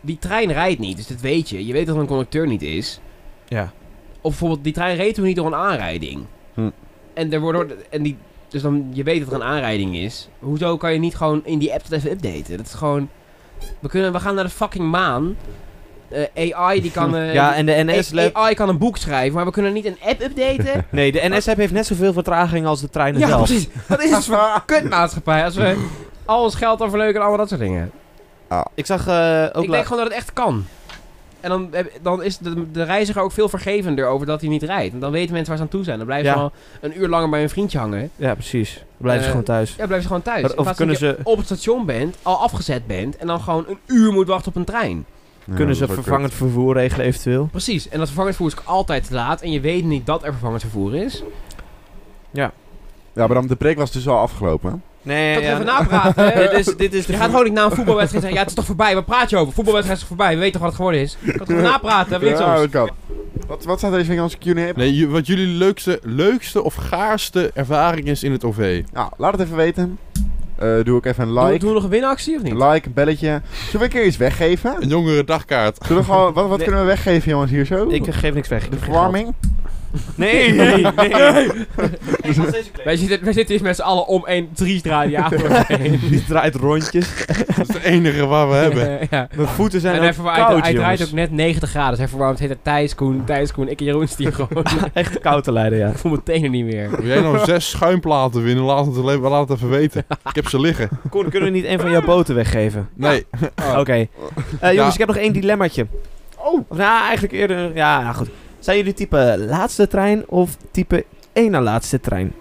die 0.00 0.18
trein 0.18 0.52
rijdt 0.52 0.80
niet. 0.80 0.96
Dus 0.96 1.06
dat 1.06 1.20
weet 1.20 1.48
je. 1.48 1.66
Je 1.66 1.72
weet 1.72 1.86
dat 1.86 1.96
een 1.96 2.06
conducteur 2.06 2.46
niet 2.46 2.62
is. 2.62 3.00
Ja. 3.48 3.72
Of 4.20 4.30
bijvoorbeeld, 4.30 4.64
die 4.64 4.72
trein 4.72 4.96
reed 4.96 5.14
toen 5.14 5.24
niet 5.24 5.36
door 5.36 5.46
een 5.46 5.54
aanrijding. 5.54 6.24
Hm. 6.54 6.70
En, 7.14 7.32
er 7.32 7.40
wordt, 7.40 7.88
en 7.88 8.02
die, 8.02 8.16
dus 8.48 8.62
dan, 8.62 8.88
je 8.92 9.02
weet 9.02 9.20
dat 9.20 9.28
er 9.28 9.34
een 9.34 9.48
aanrijding 9.48 9.96
is. 9.96 10.28
Hoezo 10.38 10.76
kan 10.76 10.92
je 10.92 10.98
niet 10.98 11.16
gewoon 11.16 11.40
in 11.44 11.58
die 11.58 11.72
app 11.72 11.88
dat 11.88 11.98
even 11.98 12.10
updaten? 12.10 12.56
Dat 12.56 12.66
is 12.66 12.74
gewoon... 12.74 13.08
We, 13.78 13.88
kunnen, 13.88 14.12
we 14.12 14.20
gaan 14.20 14.34
naar 14.34 14.44
de 14.44 14.50
fucking 14.50 14.90
maan. 14.90 15.36
Eh, 16.34 16.54
AI 16.58 16.80
die 16.80 16.90
kan... 16.90 17.14
eh, 17.16 17.32
Ja, 17.34 17.54
en 17.54 17.66
de 17.66 17.82
NS... 17.86 18.12
AI 18.32 18.54
kan 18.54 18.68
een 18.68 18.78
boek 18.78 18.96
schrijven, 18.96 19.34
maar 19.34 19.44
we 19.44 19.50
kunnen 19.50 19.72
niet 19.72 19.84
een 19.84 19.96
app 20.02 20.20
updaten. 20.22 20.84
Nee, 20.90 21.12
de 21.12 21.20
NS-app 21.28 21.58
heeft 21.58 21.72
net 21.72 21.86
zoveel 21.86 22.12
vertraging 22.12 22.66
als 22.66 22.80
de 22.80 22.90
treinen 22.90 23.20
ja, 23.20 23.26
zelf. 23.26 23.46
precies. 23.46 23.68
Wat 23.86 24.02
is 24.02 24.26
voor 24.26 24.62
kutmaatschappij 24.66 25.44
als 25.44 25.54
we 25.54 25.86
al 26.24 26.42
ons 26.42 26.54
geld 26.54 26.82
overleuken 26.82 27.14
en 27.14 27.20
allemaal 27.20 27.38
dat 27.38 27.48
soort 27.48 27.60
dingen? 27.60 27.90
Ik 28.74 28.86
zag 28.86 29.06
eh, 29.06 29.46
ook... 29.52 29.62
ik 29.64 29.70
denk 29.70 29.84
gewoon 29.86 29.98
dat 30.02 30.08
het 30.08 30.16
echt 30.18 30.32
kan. 30.32 30.64
En 31.40 31.50
dan, 31.50 31.70
dan 32.02 32.22
is 32.22 32.38
de, 32.38 32.70
de 32.70 32.82
reiziger 32.82 33.22
ook 33.22 33.32
veel 33.32 33.48
vergevender 33.48 34.06
over 34.06 34.26
dat 34.26 34.40
hij 34.40 34.50
niet 34.50 34.62
rijdt. 34.62 34.94
En 34.94 35.00
dan 35.00 35.10
weten 35.10 35.30
mensen 35.32 35.48
waar 35.48 35.56
ze 35.56 35.62
aan 35.62 35.68
toe 35.68 35.84
zijn. 35.84 35.96
Dan 35.96 36.06
blijven 36.06 36.26
Ja. 36.30 36.34
ze 36.34 36.40
al 36.40 36.52
een 36.80 37.00
uur 37.00 37.08
langer 37.08 37.28
bij 37.28 37.42
een 37.42 37.48
vriendje 37.50 37.78
hangen. 37.78 38.10
Ja, 38.16 38.34
precies. 38.34 38.74
Dan 38.74 38.84
blijven 38.96 39.24
ze 39.24 39.30
gewoon 39.30 39.44
thuis. 39.44 39.68
Ja, 39.70 39.74
blijven 39.76 40.00
ze 40.00 40.06
gewoon 40.06 40.22
thuis. 40.22 40.42
Maar 40.42 40.50
In 40.50 40.58
of 40.58 40.74
kunnen 40.74 40.94
dat 41.00 41.04
je 41.04 41.14
ze- 41.16 41.28
op 41.30 41.36
het 41.36 41.46
station 41.46 41.86
bent, 41.86 42.16
al 42.22 42.36
afgezet 42.36 42.86
bent... 42.86 43.16
en 43.16 43.26
dan 43.26 43.40
gewoon 43.40 43.64
een 43.68 43.78
uur 43.86 44.12
moet 44.12 44.26
wachten 44.26 44.48
op 44.48 44.56
een 44.56 44.64
trein. 44.64 45.04
Kunnen 45.54 45.76
ze 45.76 45.86
vervangend 45.86 46.34
vervoer 46.34 46.74
regelen 46.74 47.06
eventueel? 47.06 47.48
Precies. 47.50 47.88
En 47.88 47.98
dat 47.98 48.06
vervangend 48.06 48.36
vervoer 48.36 48.58
is 48.58 48.66
altijd 48.66 49.06
te 49.06 49.14
laat. 49.14 49.40
En 49.40 49.50
je 49.50 49.60
weet 49.60 49.84
niet 49.84 50.06
dat 50.06 50.24
er 50.24 50.30
vervangend 50.32 50.60
vervoer 50.60 50.94
is. 50.94 51.22
Ja, 52.30 52.52
maar 53.26 53.36
dan, 53.36 53.46
de 53.46 53.56
preek 53.56 53.78
was 53.78 53.92
dus 53.92 54.08
al 54.08 54.18
afgelopen. 54.18 54.82
Nee, 55.02 55.40
ja, 55.40 55.52
even 55.52 55.66
napraten. 55.66 56.24
hè? 56.32 56.48
dit 56.48 56.52
is, 56.52 56.76
dit 56.76 56.94
is 56.94 57.06
de 57.06 57.12
Je 57.12 57.18
gaat 57.18 57.30
gewoon 57.30 57.44
niet 57.44 57.52
na 57.52 57.64
een 57.64 57.70
voetbalwedstrijd 57.70 58.24
zeggen, 58.24 58.32
ja, 58.32 58.38
het 58.38 58.48
is 58.48 58.54
toch 58.54 58.64
voorbij, 58.64 58.94
waar 58.94 59.04
praat 59.04 59.30
je 59.30 59.36
over? 59.36 59.52
Voetbalwedstrijd 59.52 60.00
is 60.00 60.06
toch 60.08 60.16
voorbij, 60.16 60.34
we 60.34 60.40
weten 60.40 60.52
toch 60.52 60.60
wat 60.60 60.70
het 60.70 60.80
geworden 60.80 61.00
is? 61.00 61.16
Ik 61.20 61.36
kan 61.36 61.46
toch 61.46 61.60
napraten, 61.60 62.26
Ja, 62.26 62.56
dat 62.56 62.68
kan. 62.70 62.90
Wat, 63.46 63.64
wat 63.64 63.78
staat 63.78 63.92
deze 63.92 64.12
in 64.12 64.22
onze 64.22 64.38
Q&A? 64.38 64.72
Nee, 64.76 64.94
ju- 64.94 65.08
wat 65.08 65.26
jullie 65.26 65.46
leukste, 65.46 66.00
leukste 66.02 66.62
of 66.62 66.74
gaarste 66.74 67.50
ervaring 67.54 68.06
is 68.06 68.22
in 68.22 68.32
het 68.32 68.44
OV? 68.44 68.82
Nou, 68.92 69.10
laat 69.16 69.32
het 69.32 69.40
even 69.40 69.56
weten. 69.56 69.98
Eh, 70.58 70.84
doe 70.84 70.98
ik 70.98 71.04
even 71.04 71.22
een 71.28 71.32
like. 71.44 71.58
doen 71.58 71.68
we 71.68 71.74
nog 71.74 71.84
een 71.84 71.90
winactie 71.90 72.36
of 72.36 72.42
niet? 72.42 72.52
Een 72.52 72.68
like, 72.68 72.86
een 72.86 72.92
belletje. 72.94 73.40
Zullen 73.52 73.78
we 73.78 73.84
een 73.84 73.88
keer 73.90 74.04
iets 74.04 74.16
weggeven? 74.16 74.76
Een 74.80 74.88
jongere 74.88 75.24
dagkaart. 75.24 75.78
Zullen 75.86 76.02
we 76.02 76.08
gewoon, 76.12 76.32
wat 76.32 76.48
wat 76.48 76.56
Nee. 76.56 76.66
kunnen 76.66 76.80
we 76.84 76.90
weggeven, 76.90 77.30
jongens, 77.30 77.50
hier 77.50 77.64
zo? 77.64 77.88
Ik 77.88 78.06
geef 78.14 78.34
niks 78.34 78.48
weg. 78.48 78.68
De 78.68 78.76
verwarming? 78.76 79.34
Nee, 80.14 80.52
nee, 80.52 80.82
nee. 80.96 81.46
Wij 82.84 82.96
zitten, 82.96 83.24
wij 83.24 83.32
zitten 83.32 83.54
hier 83.54 83.62
met 83.64 83.76
z'n 83.76 83.82
allen 83.82 84.06
om 84.06 84.26
radiator 84.86 85.64
heen. 85.66 86.00
Die 86.10 86.24
draait 86.24 86.54
rondjes. 86.54 87.26
Dat 87.26 87.68
is 87.68 87.74
het 87.74 87.82
enige 87.82 88.26
waar 88.26 88.48
we 88.48 88.54
hebben. 88.54 89.06
ja. 89.10 89.28
Mijn 89.36 89.48
voeten 89.48 89.80
zijn 89.80 89.94
En 89.94 90.08
ook 90.08 90.24
hij, 90.34 90.44
koud, 90.44 90.62
hij 90.62 90.74
draait 90.74 91.02
ook 91.02 91.12
net 91.12 91.30
90 91.30 91.70
graden. 91.70 91.90
Dus 91.90 91.98
hij 91.98 92.08
verwarmt 92.08 92.38
het 92.38 92.48
heet 92.48 92.58
Thijs 92.62 92.94
Koen, 92.94 93.24
Thijs 93.24 93.52
Koen. 93.52 93.68
Ik 93.68 93.78
en 93.78 93.84
Jeroen 93.86 94.08
stier 94.08 94.32
gewoon. 94.32 94.64
Echt 94.92 95.18
koud 95.20 95.44
te 95.44 95.52
leiden, 95.52 95.78
ja. 95.78 95.88
ik 95.88 95.98
voel 95.98 96.10
mijn 96.10 96.22
tenen 96.22 96.50
niet 96.50 96.64
meer. 96.64 96.90
Wil 96.90 97.06
jij 97.06 97.20
nou 97.20 97.44
zes 97.44 97.70
schuimplaten 97.70 98.42
winnen? 98.42 98.64
Laat 98.64 98.86
het, 98.86 98.96
alleen- 98.96 99.20
laat 99.20 99.48
het 99.48 99.56
even 99.58 99.70
weten. 99.70 100.04
Ik 100.28 100.34
heb 100.34 100.48
ze 100.48 100.60
liggen. 100.60 100.88
Koen, 101.10 101.28
kunnen 101.28 101.52
we 101.52 101.56
niet 101.56 101.66
een 101.66 101.80
van 101.80 101.90
jouw 101.90 102.04
boten 102.04 102.34
weggeven? 102.34 102.88
Nee. 102.94 103.26
Oké. 103.76 103.92
Eh, 103.92 104.06
jongens, 104.60 104.74
Ja. 104.76 104.92
ik 104.92 104.98
heb 104.98 105.08
nog 105.08 105.16
één 105.16 105.32
dilemmaatje. 105.32 105.86
Oh. 106.36 106.60
Of 106.68 106.76
nou, 106.76 107.02
eigenlijk 107.02 107.32
eerder... 107.32 107.74
Ja, 107.76 108.02
nou 108.02 108.14
goed. 108.14 108.28
Zijn 108.58 108.76
jullie 108.76 108.94
type 108.94 109.34
laatste 109.48 109.88
trein 109.88 110.28
of 110.28 110.56
type 110.70 111.04
één 111.32 111.50
na 111.50 111.60
laatste 111.60 112.00
trein? 112.00 112.32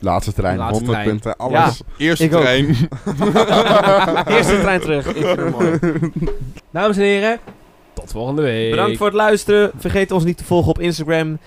Laatste 0.00 0.32
trein, 0.32 0.56
Laatste 0.58 0.84
100 0.84 0.92
trein. 0.98 1.08
punten, 1.08 1.36
alles. 1.36 1.82
Eerste 1.96 2.24
Ik 2.24 2.34
ook. 2.34 2.40
trein. 2.40 2.66
Eerste 4.36 4.60
trein 4.60 4.80
terug. 4.80 5.06
Ik 5.06 5.26
vind 5.26 5.38
het 5.38 5.50
mooi. 5.50 5.78
Dames 6.70 6.96
en 6.96 7.02
heren, 7.02 7.38
tot 7.92 8.10
volgende 8.10 8.42
week. 8.42 8.70
Bedankt 8.70 8.96
voor 8.96 9.06
het 9.06 9.14
luisteren. 9.16 9.70
Vergeet 9.78 10.10
ons 10.10 10.24
niet 10.24 10.36
te 10.36 10.44
volgen 10.44 10.68
op 10.70 10.78
Instagram. 10.80 11.38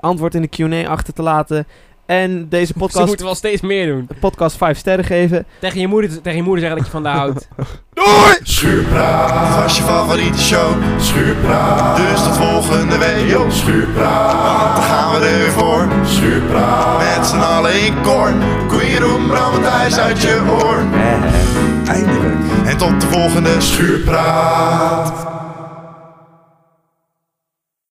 Antwoord 0.00 0.34
in 0.34 0.42
de 0.42 0.48
Q&A 0.48 0.88
achter 0.88 1.12
te 1.14 1.22
laten. 1.22 1.66
En 2.08 2.48
deze 2.48 2.66
Ze 2.66 2.72
podcast, 2.78 3.06
moeten 3.06 3.24
wel 3.26 3.34
steeds 3.34 3.60
meer 3.60 3.86
doen. 3.86 4.08
podcast 4.20 4.56
5 4.56 4.78
sterren 4.78 5.04
geven. 5.04 5.46
Tegen 5.60 5.80
je 5.80 5.86
moeder, 5.86 6.20
tegen 6.22 6.36
je 6.38 6.42
moeder 6.42 6.60
zeggen 6.60 6.76
dat 6.76 6.86
je 6.86 6.92
van 6.92 7.04
haar 7.04 7.16
houdt. 7.16 7.48
Doei! 7.94 8.36
Schuurpraat, 8.42 9.62
was 9.62 9.76
je 9.76 9.82
favoriete 9.82 10.38
show. 10.38 10.70
Schuurpraat, 11.00 11.96
dus 11.96 12.22
tot 12.22 12.36
volgende 12.36 12.98
week. 12.98 13.28
Yo, 13.30 13.50
Schuurpraat, 13.50 14.62
want 14.62 14.74
dan 14.74 14.82
gaan 14.84 15.10
we 15.20 15.26
er 15.26 15.38
weer 15.38 15.50
voor. 15.50 15.88
Schuurpraat, 16.04 16.98
met 17.16 17.26
z'n 17.26 17.36
allen 17.36 17.82
in 17.86 18.00
koor. 18.02 18.32
Koeien 18.68 19.00
roem, 19.00 19.26
Bram 19.26 19.54
en 19.54 19.62
Thijs 19.62 19.98
uit 19.98 20.22
je 20.22 20.40
oor. 20.50 20.82
Eindelijk. 21.88 22.34
En 22.66 22.76
tot 22.76 23.00
de 23.00 23.06
volgende 23.06 23.60
Schuurpraat. 23.60 25.12